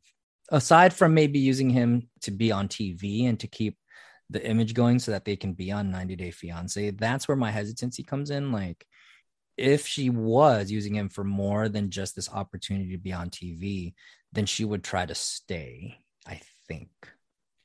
[0.49, 3.77] aside from maybe using him to be on TV and to keep
[4.31, 7.51] the image going so that they can be on 90 Day Fiance, that's where my
[7.51, 8.53] hesitancy comes in.
[8.53, 8.87] Like,
[9.57, 13.95] if she was using him for more than just this opportunity to be on TV,
[14.33, 16.91] then she would try to stay, I think.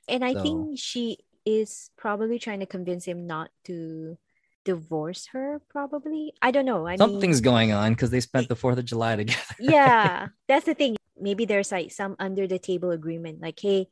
[0.08, 4.17] And I so, think she is probably trying to convince him not to
[4.65, 6.34] divorce her probably?
[6.41, 9.15] I don't know I something's mean, going on because they spent the fourth of july
[9.21, 9.56] together.
[9.60, 10.95] Yeah that's the thing.
[11.19, 13.88] Maybe there's like some under the table agreement like hey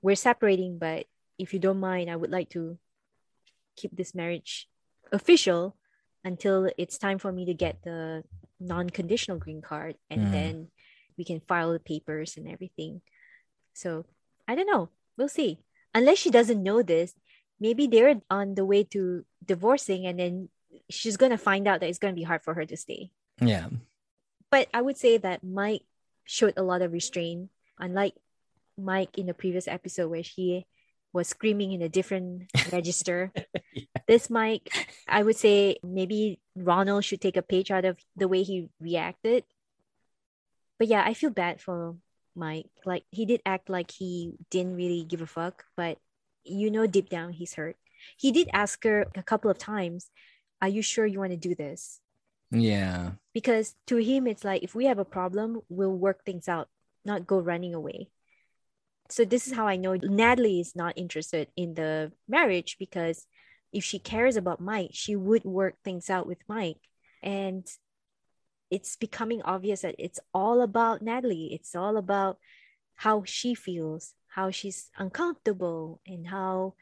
[0.00, 1.06] we're separating but
[1.38, 2.78] if you don't mind i would like to
[3.76, 4.68] keep this marriage
[5.12, 5.76] official
[6.24, 8.24] until it's time for me to get the
[8.60, 10.32] non-conditional green card and mm.
[10.32, 10.68] then
[11.18, 13.00] we can file the papers and everything.
[13.74, 14.06] So
[14.48, 14.90] i don't know.
[15.16, 15.58] We'll see.
[15.94, 17.14] Unless she doesn't know this
[17.62, 20.48] maybe they're on the way to divorcing and then
[20.90, 23.10] she's going to find out that it's going to be hard for her to stay
[23.40, 23.70] yeah
[24.50, 25.86] but i would say that mike
[26.24, 28.14] showed a lot of restraint, unlike
[28.78, 30.66] Mike in the previous episode where he
[31.12, 33.32] was screaming in a different register.
[33.74, 33.84] yeah.
[34.08, 34.70] This Mike,
[35.06, 39.44] I would say maybe Ronald should take a page out of the way he reacted.
[40.78, 41.96] But yeah, I feel bad for
[42.34, 42.70] Mike.
[42.86, 45.98] Like he did act like he didn't really give a fuck, but
[46.44, 47.76] you know deep down he's hurt.
[48.16, 50.10] He did ask her a couple of times,
[50.60, 52.00] Are you sure you want to do this?
[52.50, 53.12] Yeah.
[53.32, 56.68] Because to him, it's like if we have a problem, we'll work things out,
[57.04, 58.10] not go running away.
[59.08, 63.26] So this is how I know Natalie is not interested in the marriage because
[63.72, 66.78] if she cares about Mike, she would work things out with Mike.
[67.22, 67.66] And
[68.70, 71.52] it's becoming obvious that it's all about Natalie.
[71.52, 72.38] It's all about
[72.96, 76.74] how she feels, how she's uncomfortable, and how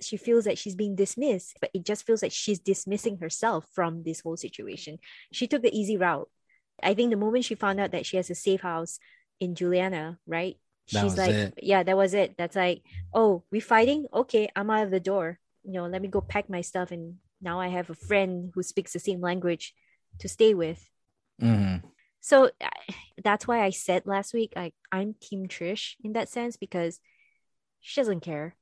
[0.00, 1.56] she feels that she's being dismissed.
[1.60, 4.98] But it just feels like she's dismissing herself from this whole situation.
[5.32, 6.28] She took the easy route.
[6.82, 8.98] I think the moment she found out that she has a safe house
[9.40, 10.56] in Juliana, right?
[10.92, 11.54] That She's like, it.
[11.62, 12.36] yeah, that was it.
[12.38, 14.06] That's like, oh, we fighting?
[14.12, 15.38] Okay, I'm out of the door.
[15.64, 16.90] You know, let me go pack my stuff.
[16.90, 19.74] And now I have a friend who speaks the same language
[20.20, 20.88] to stay with.
[21.42, 21.86] Mm-hmm.
[22.20, 22.50] So
[23.22, 27.00] that's why I said last week, like I'm Team Trish in that sense because
[27.80, 28.56] she doesn't care.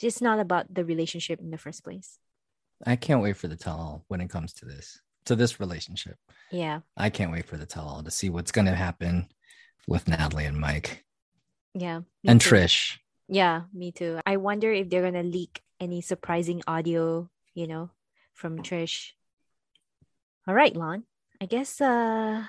[0.00, 2.18] It's not about the relationship in the first place.
[2.86, 6.16] I can't wait for the tell all when it comes to this, to this relationship.
[6.50, 6.80] Yeah.
[6.96, 9.28] I can't wait for the tell all to see what's going to happen
[9.86, 11.04] with Natalie and Mike.
[11.74, 12.00] Yeah.
[12.26, 12.54] And too.
[12.54, 12.98] Trish.
[13.28, 14.20] Yeah, me too.
[14.24, 17.90] I wonder if they're going to leak any surprising audio, you know,
[18.32, 19.12] from Trish.
[20.46, 21.04] All right, Lon.
[21.40, 22.44] I guess uh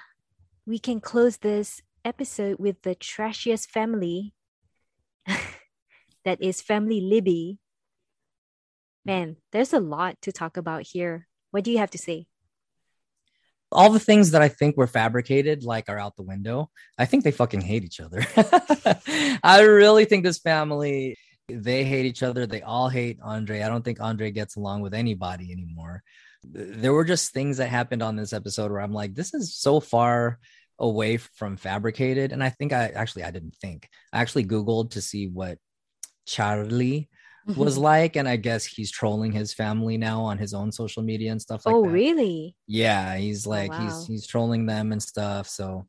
[0.70, 4.36] we can close this episode with the trashiest family
[6.24, 7.58] that is family Libby.
[9.04, 11.28] Man, there's a lot to talk about here.
[11.50, 12.28] What do you have to say?
[13.72, 16.70] All the things that I think were fabricated, like, are out the window.
[17.00, 18.24] I think they fucking hate each other.
[19.44, 22.46] I really think this family, they hate each other.
[22.46, 23.64] They all hate Andrei.
[23.64, 26.04] I don't think Andrei gets along with anybody anymore
[26.44, 29.80] there were just things that happened on this episode where I'm like, this is so
[29.80, 30.40] far
[30.80, 32.32] away from fabricated.
[32.32, 33.88] And I think I actually I didn't think.
[34.14, 35.58] I actually Googled to see what
[36.26, 37.10] Charlie
[37.56, 37.84] was mm-hmm.
[37.84, 38.16] like.
[38.16, 41.66] And I guess he's trolling his family now on his own social media and stuff
[41.66, 41.90] like oh, that.
[41.90, 42.56] really?
[42.68, 43.82] Yeah, he's Oh, like wow.
[43.82, 45.48] he's he's trolling them and stuff.
[45.48, 45.88] So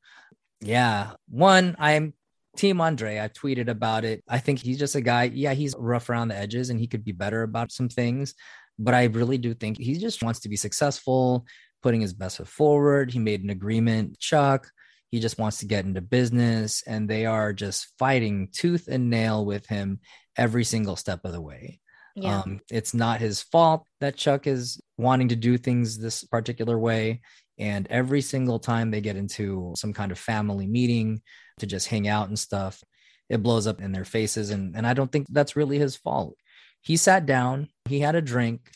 [0.60, 1.12] yeah.
[1.28, 2.14] One, I'm
[2.56, 3.20] Team Andrei.
[3.20, 4.22] I tweeted about it.
[4.28, 5.24] I think he's just a guy.
[5.24, 8.34] Yeah, he's rough around the edges and he could be better about some things
[8.80, 11.44] but I really do think he just wants to be successful,
[11.82, 13.12] putting his best foot forward.
[13.12, 14.68] He made an agreement, Chuck.
[15.10, 19.44] He just wants to get into business, and they are just fighting tooth and nail
[19.44, 20.00] with him
[20.36, 21.80] every single step of the way.
[22.14, 22.40] Yeah.
[22.40, 27.20] Um, it's not his fault that Chuck is wanting to do things this particular way.
[27.58, 31.22] And every single time they get into some kind of family meeting
[31.58, 32.82] to just hang out and stuff,
[33.28, 34.50] it blows up in their faces.
[34.50, 36.36] And, and I don't think that's really his fault
[36.82, 38.70] he sat down, he had a drink,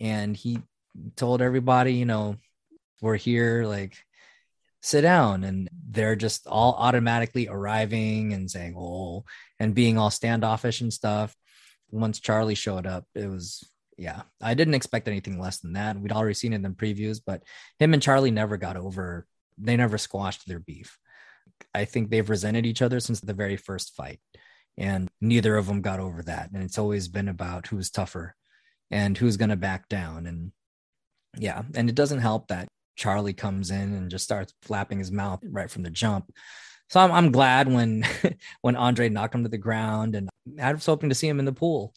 [0.00, 0.58] and he
[1.16, 2.36] told everybody, you know,
[3.00, 3.96] we're here, like,
[4.82, 5.44] sit down.
[5.44, 9.24] And they're just all automatically arriving and saying, oh,
[9.58, 11.34] and being all standoffish and stuff.
[11.90, 15.98] Once Charlie showed up, it was, yeah, I didn't expect anything less than that.
[15.98, 17.42] We'd already seen it in previews, but
[17.78, 19.26] him and Charlie never got over,
[19.58, 20.98] they never squashed their beef.
[21.74, 24.20] I think they've resented each other since the very first fight
[24.78, 28.34] and neither of them got over that and it's always been about who's tougher
[28.90, 30.52] and who's going to back down and
[31.38, 35.40] yeah and it doesn't help that charlie comes in and just starts flapping his mouth
[35.50, 36.30] right from the jump.
[36.90, 38.04] So i'm, I'm glad when
[38.60, 40.28] when andrei knocked him to the ground and
[40.60, 41.94] i was hoping to see him in the pool.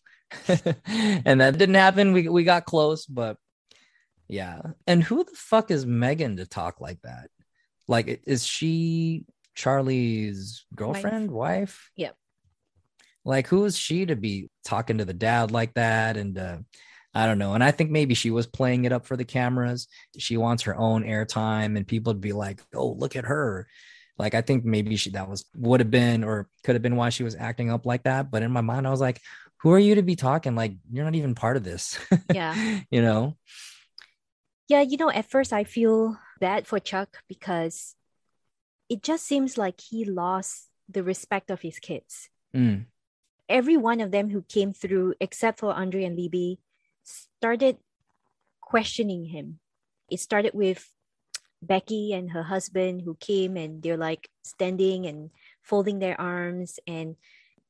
[0.88, 2.12] And that didn't happen.
[2.14, 3.38] We, we got close but
[4.28, 4.62] yeah.
[4.88, 7.30] And who the fuck is megan to talk like that?
[7.88, 11.92] Like is she charlie's girlfriend wife?
[11.96, 12.16] Yep.
[13.24, 16.58] like who is she to be talking to the dad like that and uh
[17.16, 17.54] i don't know.
[17.54, 19.88] And i think maybe she was playing it up for the cameras.
[20.18, 23.68] She wants her own airtime and people to be like oh look at her.
[24.18, 27.10] Like i think maybe she that was would have been or could have been why
[27.10, 28.30] she was acting up like that.
[28.30, 29.22] But in my mind i was like
[29.60, 30.54] who are you to be talking?
[30.54, 31.98] Like you're not even part of this.
[32.32, 32.54] Yeah.
[32.92, 33.36] you know?
[34.68, 37.96] Yeah, you know, at first I feel bad for Chuck because
[38.90, 42.30] it just seems like he lost the respect of his kids.
[42.56, 42.86] Mm,
[43.48, 46.60] Every one of them who came through, except for Andrei and Libby,
[47.06, 47.78] started
[48.62, 49.60] questioning him.
[50.10, 50.92] It started with
[51.62, 55.30] Becky and her husband who came and they're like standing and
[55.62, 56.80] folding their arms.
[56.86, 57.16] And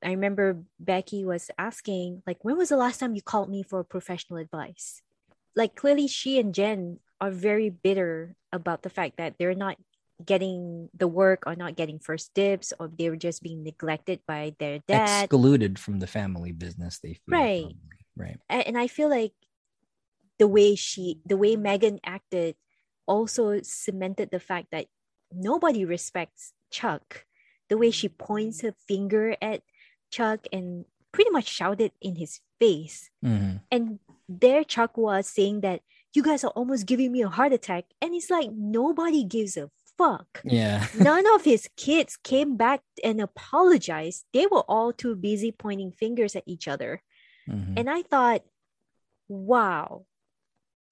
[0.04, 3.84] I remember Becky was asking, like, when was the last time you called me for
[3.84, 5.02] professional advice?
[5.56, 9.78] Like, clearly, she and Jen are very bitter about the fact that they're not
[10.24, 14.80] getting the work or not getting first dibs or they're just being neglected by their
[14.88, 15.24] dad.
[15.24, 17.62] excluded from the family business they feel, Right.
[17.64, 17.95] probably.
[18.16, 19.34] Right and I feel like
[20.38, 22.56] the way she, the way Megan acted,
[23.08, 24.88] also cemented the fact that
[25.32, 27.26] nobody respects Chuck.
[27.70, 29.62] The way she points her finger at
[30.12, 33.10] Chuck and pretty much shouted in his face.
[33.24, 33.62] Mhm.
[33.72, 35.82] And there Chuck was saying that
[36.14, 37.86] you guys are almost giving me a heart attack.
[38.02, 40.42] And it's like nobody gives a fuck.
[40.44, 44.26] yeah None of his kids came back and apologized.
[44.34, 47.02] They were all too busy pointing fingers at each other.
[47.48, 47.78] Mhm.
[47.78, 48.44] And I thought,
[49.28, 50.06] wow,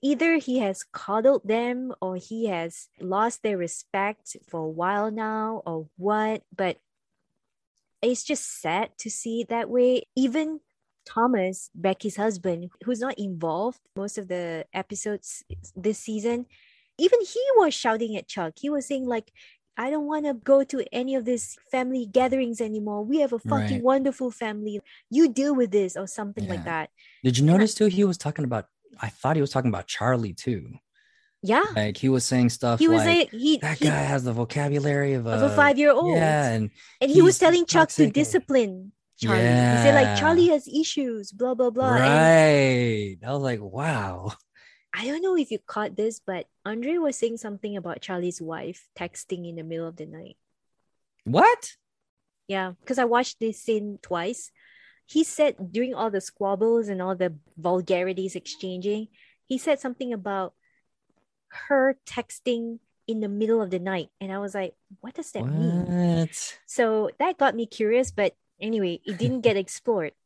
[0.03, 5.63] either he has coddled them or he has lost their respect for a while now
[5.65, 6.77] or what but
[8.01, 10.59] it's just sad to see it that way even
[11.05, 15.43] thomas becky's husband who's not involved most of the episodes
[15.75, 16.45] this season
[16.99, 19.31] even he was shouting at chuck he was saying like
[19.75, 23.03] I don't want to go to any of these family gatherings anymore.
[23.03, 23.83] We have a fucking right.
[23.83, 24.79] wonderful family.
[25.09, 26.49] You deal with this or something yeah.
[26.51, 26.89] like that.
[27.23, 27.87] Did you notice too?
[27.87, 28.67] He was talking about,
[29.01, 30.73] I thought he was talking about Charlie too.
[31.41, 31.65] Yeah.
[31.75, 34.31] Like he was saying stuff he was like, a, he, that he, guy has the
[34.31, 36.15] vocabulary of a, of a five year old.
[36.15, 36.49] Yeah.
[36.49, 36.69] And,
[37.01, 39.41] and he was telling Chuck to discipline Charlie.
[39.41, 39.77] Yeah.
[39.77, 41.95] He said, like, Charlie has issues, blah, blah, blah.
[41.95, 43.17] Right.
[43.21, 44.33] And I was like, wow.
[44.93, 48.87] I don't know if you caught this, but Andrei was saying something about Charlie's wife
[48.95, 50.37] texting in the middle of the night.
[51.23, 51.73] What?
[52.47, 54.51] Yeah, because I watched this scene twice.
[55.05, 59.07] He said during all the squabbles and all the vulgarities exchanging,
[59.45, 60.53] he said something about
[61.67, 64.09] her texting in the middle of the night.
[64.21, 65.53] And I was like, what does that what?
[65.53, 66.29] mean?
[66.65, 70.13] So that got me curious, but anyway, it didn't get explored.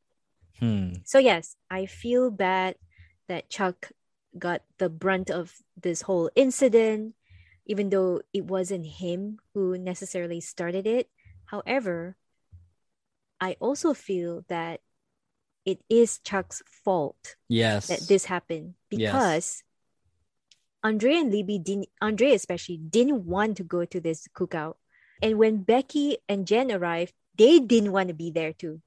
[0.59, 0.93] Hmm.
[1.03, 2.77] So, yes, I feel bad
[3.27, 3.91] that Chuck
[4.37, 7.15] got the brunt of this whole incident,
[7.65, 11.09] even though it wasn't him who necessarily started it.
[11.45, 12.15] However,
[13.39, 14.81] I also feel that
[15.65, 17.35] it is Chuck's fault.
[17.49, 17.87] Yes.
[17.87, 19.63] That this happened because yes.
[20.83, 24.75] Andrei and Libby didn't Andrei especially didn't want to go to this cookout.
[25.21, 28.81] And when Becky and Jen arrived, they didn't want to be there too.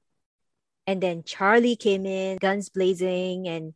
[0.87, 3.73] And then Charlie came in, guns blazing, and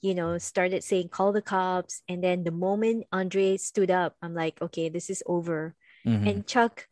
[0.00, 2.02] you know, started saying, call the cops.
[2.08, 5.74] And then the moment Andrei stood up, I'm like, okay, this is over.
[6.06, 6.28] Mm-hmm.
[6.28, 6.88] And Chuck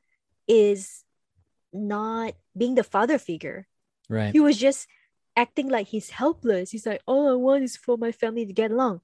[0.48, 1.04] is
[1.72, 3.66] not being the father figure.
[4.08, 4.32] Right.
[4.32, 4.88] He was just
[5.36, 6.70] acting like he's helpless.
[6.70, 9.00] He's like, all I want is for my family to get along.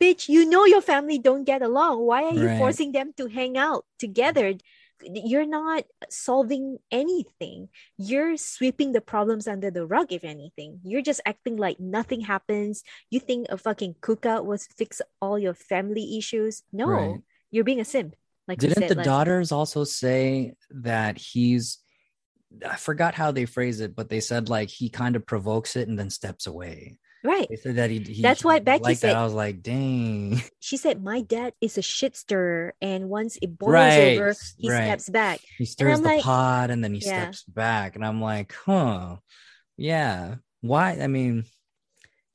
[0.00, 2.00] Bitch, you know your family don't get along.
[2.04, 2.58] Why are you right.
[2.58, 4.54] forcing them to hang out together?
[5.02, 7.68] You're not solving anything.
[7.98, 10.80] You're sweeping the problems under the rug, if anything.
[10.84, 12.82] You're just acting like nothing happens.
[13.10, 16.62] You think a fucking cookout was fix all your family issues.
[16.72, 17.20] No, right.
[17.50, 18.14] you're being a simp.
[18.46, 21.78] Like didn't said, the like, daughters also say that he's
[22.66, 25.88] I forgot how they phrase it, but they said like he kind of provokes it
[25.88, 26.98] and then steps away.
[27.24, 27.48] Right.
[27.48, 28.00] They said that he.
[28.00, 29.10] he That's what Becky like said.
[29.10, 29.16] That.
[29.16, 30.42] I was like, dang.
[30.60, 34.18] She said, "My dad is a shit stirrer, and once it boils right.
[34.18, 34.84] over, he right.
[34.84, 35.40] steps back.
[35.58, 37.22] He stirs the like, pot, and then he yeah.
[37.22, 39.16] steps back." And I'm like, "Huh,
[39.76, 40.36] yeah.
[40.60, 40.98] Why?
[41.00, 41.44] I mean."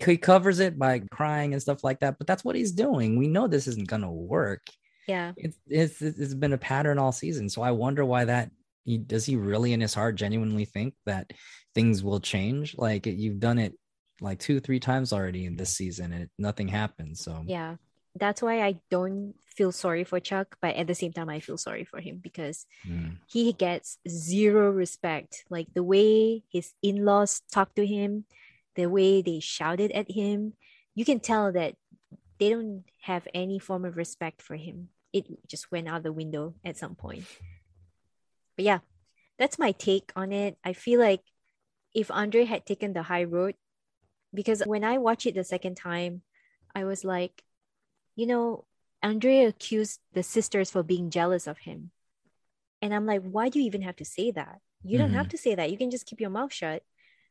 [0.06, 3.18] He covers it by crying and stuff like that, but that's what he's doing.
[3.18, 4.62] We know this isn't gonna work.
[5.10, 7.50] Yeah, it's it's, it's been a pattern all season.
[7.50, 8.50] So I wonder why that
[8.86, 11.34] he does he really in his heart genuinely think that
[11.76, 13.74] things will change like you've done it
[14.22, 17.18] like two, three times already in this season, and nothing happened.
[17.18, 17.76] So yeah,
[18.16, 21.58] that's why I don't feel sorry for Chuck, but at the same time, I feel
[21.58, 23.18] sorry for him because mm.
[23.28, 25.44] he gets zero respect.
[25.50, 28.26] Like the way his in-laws talk to him,
[28.76, 30.54] the way they shouted at him,
[30.96, 31.76] you can tell that
[32.40, 34.90] they don't have any form of respect for him.
[35.12, 37.26] It just went out the window at some point.
[38.56, 38.80] But yeah,
[39.38, 40.58] that's my take on it.
[40.64, 41.22] I feel like
[41.94, 43.56] if Andre had taken the high road,
[44.34, 46.22] because when I watched it the second time,
[46.76, 47.44] I was like,
[48.16, 48.66] you know,
[49.02, 51.92] Andrei accused the sisters for being jealous of him.
[52.82, 54.60] And I'm like, why do you even have to say that?
[54.84, 55.18] You don't mm-hmm.
[55.18, 55.72] have to say that.
[55.72, 56.84] You can just keep your mouth shut.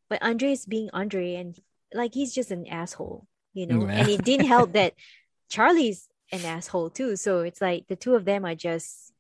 [0.09, 1.59] But Andrei is being Andrei and
[1.95, 3.87] like he's just an asshole, you know?
[3.87, 3.93] Yeah.
[3.93, 4.95] And it didn't help that
[5.51, 7.17] Charlie's an asshole too.
[7.17, 9.13] So it's like the two of them are just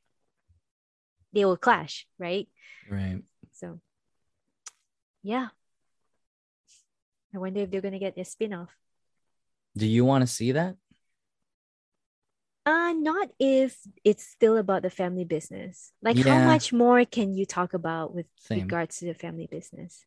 [1.32, 2.48] they will clash, right?
[2.90, 3.22] Right.
[3.52, 3.80] So
[5.22, 5.48] yeah.
[7.34, 8.70] I wonder if they're gonna get a spin-off.
[9.76, 10.76] Do you want to see that?
[12.64, 15.92] Uh not if it's still about the family business.
[16.02, 16.38] Like yeah.
[16.38, 18.60] how much more can you talk about with Same.
[18.60, 20.04] regards to the family business?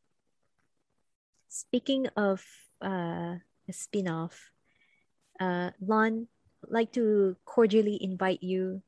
[1.50, 2.44] Speaking of
[2.82, 3.38] uh
[3.70, 4.52] a spin-off,
[5.40, 6.28] uh Lon
[6.68, 8.82] like to cordially invite you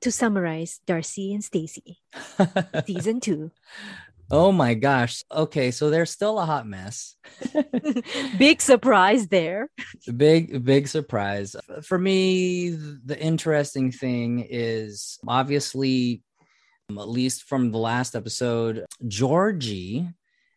[0.00, 2.00] to summarize Darcy and Stacey
[2.86, 3.50] season two.
[4.32, 5.24] Oh my gosh.
[5.32, 7.16] Okay, so they're still a hot mess.
[8.38, 9.68] big surprise there.
[10.16, 11.56] Big, big surprise.
[11.82, 16.22] For me, the interesting thing is obviously,
[16.88, 20.08] um, at least from the last episode, Georgi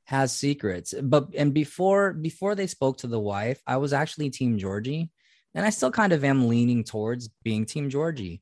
[0.06, 0.94] has secrets.
[1.02, 5.10] But and before before they spoke to the wife, I was actually team Georgi.
[5.56, 8.42] And I still kind of am leaning towards being team Georgi.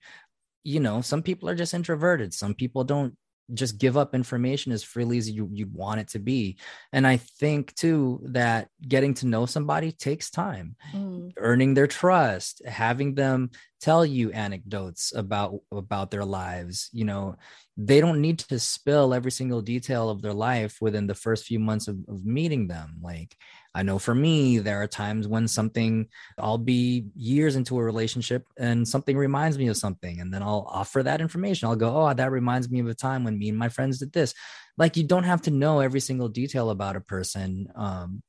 [0.63, 2.33] You know, some people are just introverted.
[2.33, 3.15] Some people don't
[3.53, 6.57] just give up information as freely as you you want it to be.
[6.93, 10.75] And i think too that getting to know somebody takes time.
[10.93, 11.31] Mm.
[11.37, 17.35] earning their trust having them tell you anecdotes about about their lives you know
[17.77, 21.59] they don't need to spill every single detail of their life within the first few
[21.59, 22.97] months of, of meeting them.
[23.01, 23.35] Like
[23.73, 26.07] I know for me, there are times when something,
[26.37, 30.19] I'll be years into a relationship and something reminds me of something.
[30.19, 31.69] And then I'll offer that information.
[31.69, 34.11] I'll go, oh, that reminds me of a time when me and my friends did
[34.11, 34.33] this.
[34.77, 37.67] Like you don't have to know every single detail about a person.
[37.75, 38.23] Um,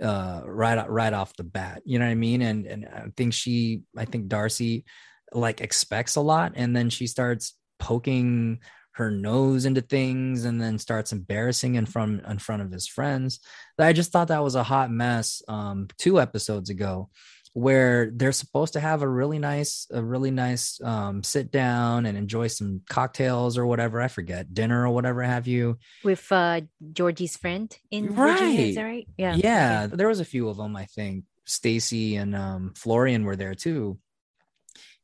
[0.00, 3.32] uh right right off the bat you know what i mean and and i think
[3.32, 4.84] she i think darcy
[5.32, 8.60] like expects a lot and then she starts poking
[8.98, 13.40] her nose into things and then starts embarrassing in front in front of his friends.
[13.78, 17.08] I just thought that was a hot mess um, two episodes ago
[17.54, 22.16] where they're supposed to have a really nice a really nice um, sit down and
[22.16, 26.60] enjoy some cocktails or whatever i forget dinner or whatever have you with uh
[26.92, 28.38] georgi's friend in right.
[28.38, 29.96] Virginia, is that right yeah yeah okay.
[29.96, 33.98] there was a few of them i think stacey and um, florian were there too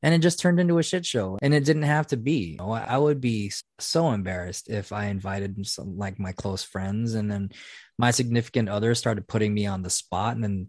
[0.04, 2.58] and it just turned into a shit show and it didn't have to be.
[2.60, 7.50] I would be so embarrassed if i invited some like my close friends and then
[7.98, 10.68] my significant other started putting me on the spot and then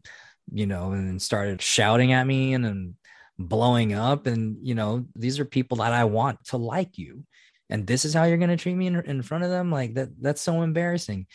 [0.53, 2.95] you know and started shouting at me and then
[3.37, 7.25] blowing up and you know these are people that i want to like you
[7.69, 9.71] and this is how you're going to treat me in, in front of them?
[9.71, 11.27] Like that that's so embarrassing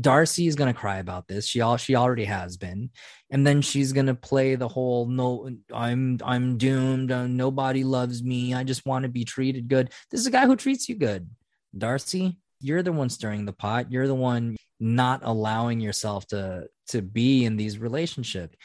[0.00, 1.46] Darcy is gonna cry about this.
[1.46, 2.90] She all she already has been,
[3.30, 7.12] and then she's gonna play the whole no, I'm I'm doomed.
[7.12, 8.54] Uh, nobody loves me.
[8.54, 9.90] I just want to be treated good.
[10.10, 11.30] This is a guy who treats you good,
[11.76, 12.38] Darcy.
[12.60, 13.90] You're the one stirring the pot.
[13.90, 18.56] You're the one not allowing yourself to to be in these relationships.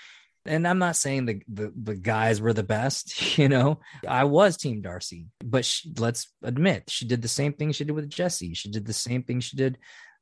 [0.45, 3.80] And I'm not saying the, the the guys were the best, you know.
[4.08, 7.93] I was Team Darcy, but she, let's admit she did the same thing she did
[7.93, 8.54] with Jesse.
[8.56, 9.78] She did the same thing she did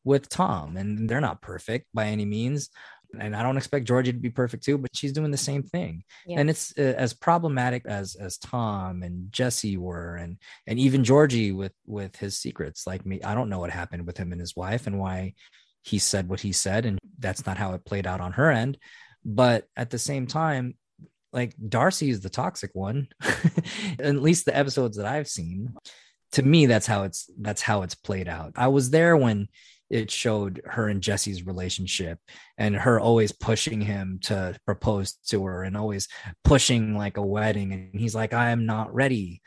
[0.06, 2.70] with Tom, and they're not perfect by any means.
[3.20, 6.03] And I don't expect Georgi to be perfect too, but she's doing the same thing.
[6.26, 6.39] Yeah.
[6.39, 10.38] And it's uh, as problematic as as Tom and Jesse were, and
[10.68, 12.88] and even Georgi with with his secrets.
[12.88, 15.34] Like me, I don't know what happened with him and his wife, and why
[15.84, 18.78] he said what he said, and that's not how it played out on her end.
[19.24, 20.76] But at the same time,
[21.32, 23.08] like Darcy is the toxic one,
[23.99, 25.76] at least the episodes that I've seen.
[26.34, 28.53] To me, that's how it's that's how it's played out.
[28.56, 29.47] I was there when
[29.89, 32.19] it showed her and Jesse's relationship
[32.57, 36.07] and her always pushing him to propose to her and always
[36.43, 37.71] pushing like a wedding.
[37.71, 39.41] And he's like, I am not ready.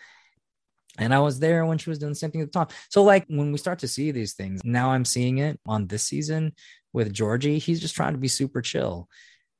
[0.98, 2.68] And I was there when she was doing the same thing at the time.
[2.90, 6.02] So, like, when we start to see these things, now I'm seeing it on this
[6.02, 6.54] season
[6.92, 7.58] with Georgi.
[7.58, 9.08] He's just trying to be super chill.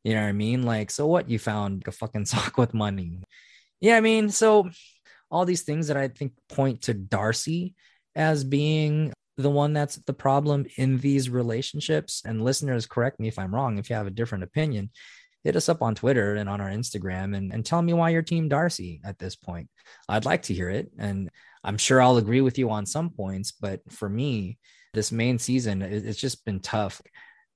[0.03, 0.65] You know what I mean?
[0.65, 1.31] Like, so what?
[1.31, 3.23] You found a fucking sock with money.
[3.81, 4.69] Yeah, I mean, so
[5.31, 7.75] all these things that I think point to Darcy
[8.17, 12.23] as being the one that's the problem in these relationships.
[12.25, 13.79] And listeners, correct me if I'm wrong.
[13.79, 14.91] If you have a different opinion,
[15.45, 18.23] hit us up on Twitter and on our Instagram and, and tell me why you're
[18.23, 19.69] Team Darcy at this point.
[20.09, 20.91] I'd like to hear it.
[20.99, 21.31] And
[21.63, 23.53] I'm sure I'll agree with you on some points.
[23.53, 24.59] But for me,
[24.93, 27.01] this main season, it's just been tough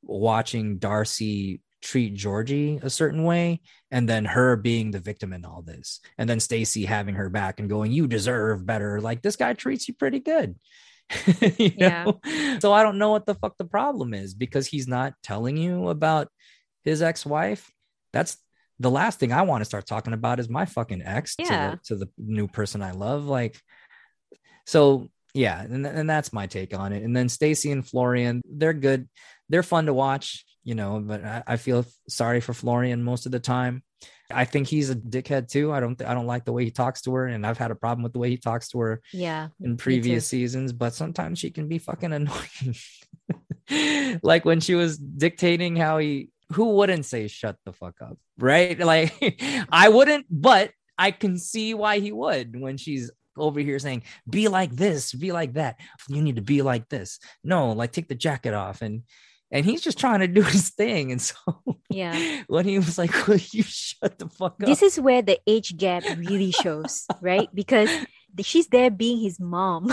[0.02, 3.60] watching Darcy treat Georgi a certain way
[3.90, 7.58] and then her being the victim in all this and then Stacey having her back
[7.58, 10.54] and going you deserve better like this guy treats you pretty good
[11.58, 12.04] yeah.
[12.04, 12.20] Know?
[12.60, 15.88] So I don't know what the fuck the problem is because he's not telling you
[15.88, 16.28] about
[16.84, 17.70] his ex-wife.
[18.12, 18.36] That's
[18.78, 21.76] the last thing I want to start talking about is my fucking ex yeah.
[21.84, 23.26] to, the, to the new person I love.
[23.26, 23.60] Like,
[24.66, 27.02] so yeah, and, and that's my take on it.
[27.02, 29.08] And then Stacey and Florian, they're good.
[29.48, 33.32] They're fun to watch, you know, but I, I feel sorry for Florian most of
[33.32, 33.82] the time.
[34.34, 35.72] I think he's a dickhead too.
[35.72, 37.70] I don't th- I don't like the way he talks to her, and I've had
[37.70, 39.02] a problem with the way he talks to her.
[39.12, 42.76] Yeah, in previous seasons, but sometimes she can be fucking annoying.
[44.22, 48.78] like when she was dictating how he who wouldn't say shut the fuck up, right?
[48.92, 54.02] Like I wouldn't, but I can see why he would when she's over here saying
[54.28, 55.80] be like this, be like that.
[56.08, 57.18] You need to be like this.
[57.42, 59.02] No, like take the jacket off and
[59.52, 61.12] and he's just trying to do his thing.
[61.12, 61.36] And so,
[61.90, 65.38] yeah, when he was like, "Will you shut the fuck up?" This is where the
[65.46, 67.48] age gap really shows, right?
[67.54, 67.90] Because
[68.40, 69.92] she's there being his mom.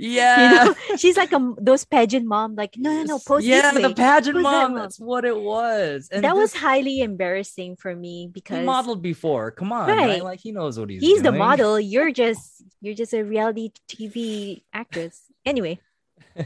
[0.00, 0.96] Yeah, you know?
[0.96, 2.54] she's like a those pageant mom.
[2.54, 4.82] Like, no, no, no, post Yeah, the pageant mom, that.
[4.82, 6.08] That's what it was.
[6.12, 9.50] And that this, was highly embarrassing for me because he modeled before.
[9.50, 9.98] Come on, right?
[9.98, 10.22] right?
[10.22, 11.00] Like he knows what he's.
[11.00, 11.32] He's doing.
[11.32, 11.80] the model.
[11.80, 15.22] You're just you're just a reality TV actress.
[15.44, 15.80] Anyway.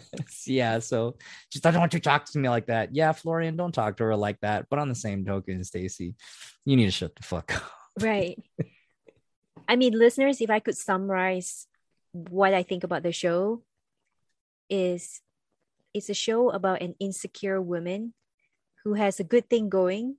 [0.47, 1.16] yeah, so
[1.51, 2.95] just I don't want you to talk to me like that.
[2.95, 4.66] Yeah, Florian, don't talk to her like that.
[4.70, 6.14] But on the same token, Stacey,
[6.64, 7.70] you need to shut the fuck up.
[8.01, 8.38] right.
[9.68, 11.66] I mean, listeners, if I could summarize
[12.12, 13.62] what I think about the show
[14.68, 15.20] is
[15.95, 18.14] it's a show about an insecure woman
[18.84, 20.16] who has a good thing going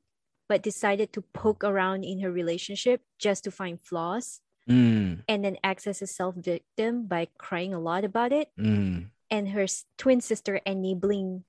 [0.50, 5.22] but decided to poke around in her relationship just to find flaws mm.
[5.28, 9.08] and then acts as a self victim by crying a lot about it mm.
[9.30, 9.66] And her
[9.98, 11.44] twin sister enabling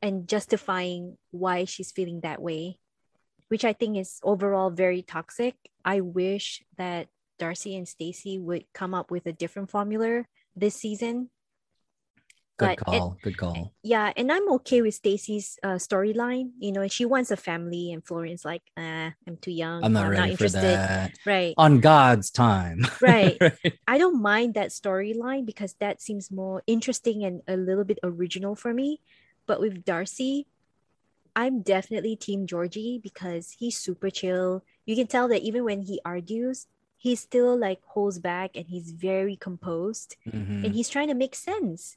[0.00, 2.78] and justifying why she's feeling that way
[3.48, 5.54] which i think is overall very toxic.
[5.84, 11.30] I wish that darcy and stacey would come up with a different formula this season
[12.58, 13.10] Good but, call.
[13.12, 13.72] And, good call.
[13.84, 16.50] Yeah, and I'm okay with Stacey's uh, storyline.
[16.58, 19.84] You know, she wants a family, and Florian's like, uh, I'm too young.
[19.84, 20.58] I'm not I'm ready not interested.
[20.58, 21.12] for that.
[21.24, 21.54] Right.
[21.56, 22.84] On God's time.
[23.00, 23.36] right.
[23.40, 23.78] right.
[23.86, 28.56] I don't mind that storyline because that seems more interesting and a little bit original
[28.56, 29.00] for me.
[29.46, 30.48] But with Darcy,
[31.36, 34.64] I'm definitely Team Georgi because he's super chill.
[34.84, 38.90] You can tell that even when he argues, he still like holds back and he's
[38.90, 40.64] very composed mm-hmm.
[40.64, 41.96] and he's trying to make sense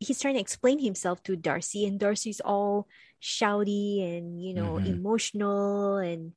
[0.00, 2.88] he's trying to explain himself to Darcy, and Darcy's all
[3.22, 4.86] shouty and you know mm-hmm.
[4.86, 6.32] emotional and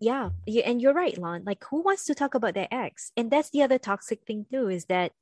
[0.00, 0.30] yeah,
[0.64, 1.42] and you're right, Lon.
[1.44, 3.10] Like, who wants to talk about their ex?
[3.16, 5.12] And that's the other toxic thing too is that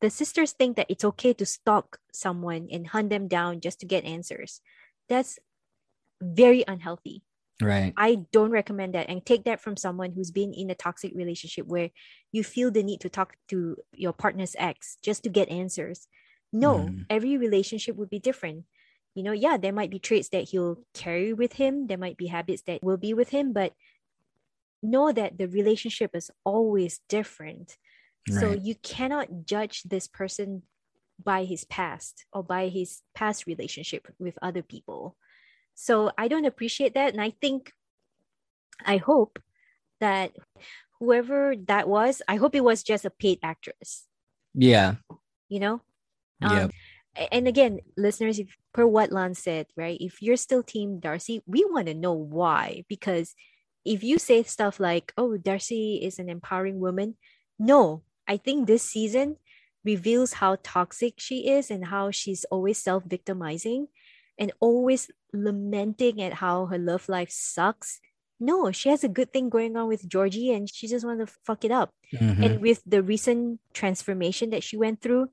[0.00, 3.86] the sisters think that it's okay to stalk someone and hunt them down just to
[3.86, 4.60] get answers.
[5.08, 5.38] That's
[6.20, 7.22] very unhealthy.
[7.60, 7.94] Right.
[7.96, 11.66] I don't recommend that and take that from someone who's been in a toxic relationship
[11.66, 11.90] where
[12.30, 16.06] you feel the need to talk to your partner's ex just to get answers.
[16.58, 17.04] No, mm.
[17.10, 18.64] every relationship would be different.
[19.14, 22.26] You know, yeah, there might be traits that he'll carry with him, there might be
[22.26, 23.72] habits that will be with him, but
[24.82, 27.76] know that the relationship is always different.
[28.28, 28.40] Right.
[28.40, 30.62] So you cannot judge this person
[31.22, 35.16] by his past or by his past relationship with other people.
[35.74, 37.12] So I don't appreciate that.
[37.12, 37.72] And I think,
[38.84, 39.38] I hope
[40.00, 40.32] that
[41.00, 44.06] whoever that was, I hope it was just a paid actress.
[44.54, 44.96] Yeah.
[45.48, 45.80] You know,
[46.42, 46.70] um,
[47.32, 49.96] And again, listeners, if per what Lon said, right?
[50.00, 52.84] If you're still Team Darcy, we want to know why.
[52.88, 53.34] Because
[53.84, 57.16] if you say stuff like, "Oh, Darcy is an empowering woman,"
[57.58, 59.36] no, I think this season
[59.84, 63.86] reveals how toxic she is and how she's always self-victimizing
[64.36, 68.00] and always lamenting at how her love life sucks.
[68.38, 71.38] No, she has a good thing going on with Georgi and she just wants to
[71.46, 71.94] fuck it up.
[72.12, 72.42] Mm-hmm.
[72.42, 75.30] And with the recent transformation that she went through,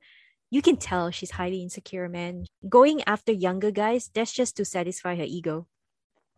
[0.53, 2.45] you can tell she's highly insecure, man.
[2.69, 5.65] Going after younger guys, that's just to satisfy her ego.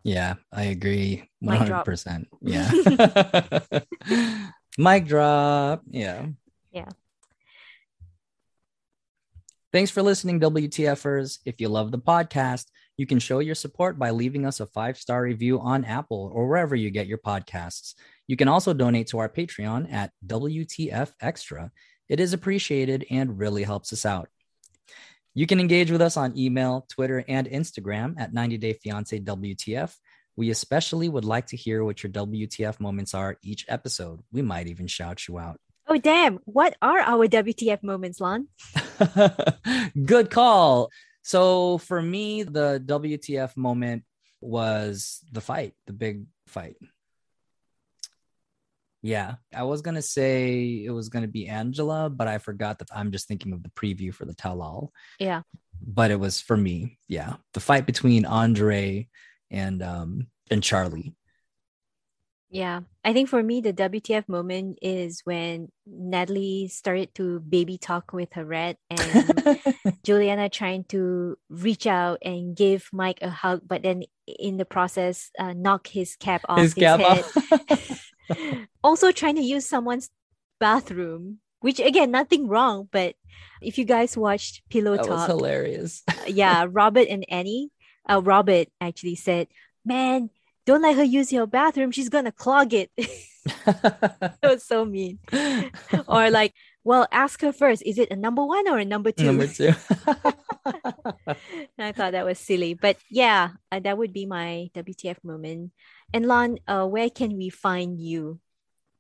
[0.03, 1.29] Yeah, I agree.
[1.43, 2.23] 100%.
[2.39, 2.71] Yeah.
[4.77, 5.81] Mic drop.
[5.89, 6.27] Yeah.
[6.71, 6.87] Yeah.
[9.73, 11.39] Thanks for listening, WTFers.
[11.43, 14.97] If you love the podcast, you can show your support by leaving us a five
[14.97, 17.95] star review on Apple or wherever you get your podcasts.
[18.27, 21.71] You can also donate to our Patreon at WTF Extra
[22.09, 24.29] it is appreciated and really helps us out.
[25.33, 29.93] You can engage with us on email, Twitter, and Instagram at 90 Day Fiance WTF.
[30.37, 34.21] We especially would like to hear what your WTF moments are each episode.
[34.31, 35.59] We might even shout you out.
[35.87, 36.39] Oh, damn.
[36.45, 38.47] What are our WTF moments, Lon?
[40.05, 40.89] Good call.
[41.21, 44.03] So, for me, the WTF moment
[44.41, 46.77] was the fight, the big fight.
[49.05, 53.11] Yeah, I was gonna say it was gonna be Angela, but I forgot that I'm
[53.11, 54.93] just thinking of the preview for the tell all.
[55.19, 55.43] Yeah.
[55.79, 57.35] But it was for me, yeah.
[57.53, 59.07] The fight between Andrei
[59.51, 61.13] and um and Charlie.
[62.49, 62.81] Yeah.
[63.03, 68.33] I think for me the WTF moment is when Natalie started to baby talk with
[68.33, 69.61] her red and
[70.03, 75.29] Juliana trying to reach out and give Mike a hug, but then in the process
[75.37, 77.25] uh, knock his cap off his, his cap head.
[77.51, 78.01] Off.
[78.83, 80.09] also trying to use someone's
[80.59, 83.15] bathroom which again nothing wrong but
[83.61, 87.71] if you guys watched pillow that talk was hilarious yeah robert and annie
[88.09, 89.47] uh, robert actually said
[89.83, 90.29] man
[90.65, 91.91] don't let her use your bathroom.
[91.91, 92.91] She's gonna clog it.
[93.65, 95.19] That was so mean.
[96.07, 96.53] Or like
[96.85, 99.73] well ask her first is it a number one or a number two number two
[101.77, 105.71] i thought that was silly but yeah uh, that would be my wtf moment
[106.13, 108.39] and Lon, uh, where can we find you?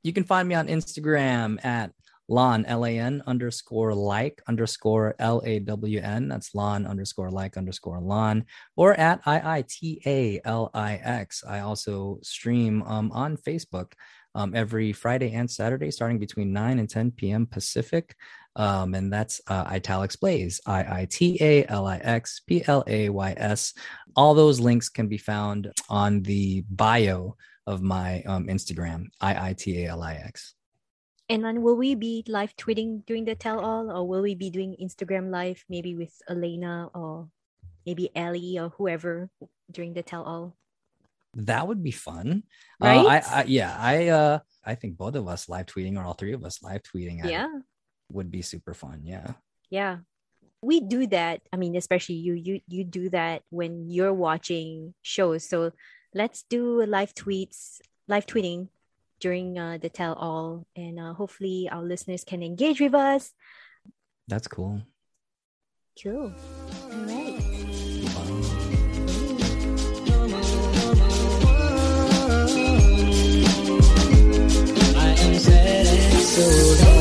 [0.03, 1.91] You can find me on Instagram at
[2.27, 6.27] Lon L A N underscore like underscore L A W N.
[6.27, 11.43] That's Lon underscore like underscore Lon or at I I T A L I X.
[11.47, 13.93] I also stream um, on Facebook
[14.35, 17.47] um, every Friday and Saturday, starting between 9 and 10 p.m.
[17.47, 18.15] Pacific.
[18.55, 22.83] Um, and that's uh, Italix Plays, I I T A L I X P L
[22.87, 23.73] A Y S.
[24.15, 27.35] All those links can be found on the bio
[27.67, 30.55] of my um, Instagram, I I T A L I X.
[31.27, 34.51] And then will we be live tweeting during the tell all or will we be
[34.51, 37.27] doing Instagram live maybe with Elena or
[37.85, 39.29] maybe Ellie or whoever
[39.71, 40.55] during the tell all?
[41.35, 42.43] That would be fun.
[42.79, 42.97] Right?
[42.97, 46.13] Uh, I, I yeah, I uh I think both of us live tweeting or all
[46.13, 47.47] three of us live tweeting yeah.
[48.11, 49.01] would be super fun.
[49.03, 49.33] Yeah.
[49.69, 49.97] Yeah.
[50.61, 51.41] We do that.
[51.53, 55.47] I mean, especially you you you do that when you're watching shows.
[55.47, 55.71] So
[56.13, 58.69] let's do live tweets, live tweeting
[59.19, 63.33] during uh, the tell all and uh, hopefully our listeners can engage with us
[64.27, 64.81] that's cool
[66.01, 66.33] cool
[75.35, 76.21] easy.
[76.21, 76.94] So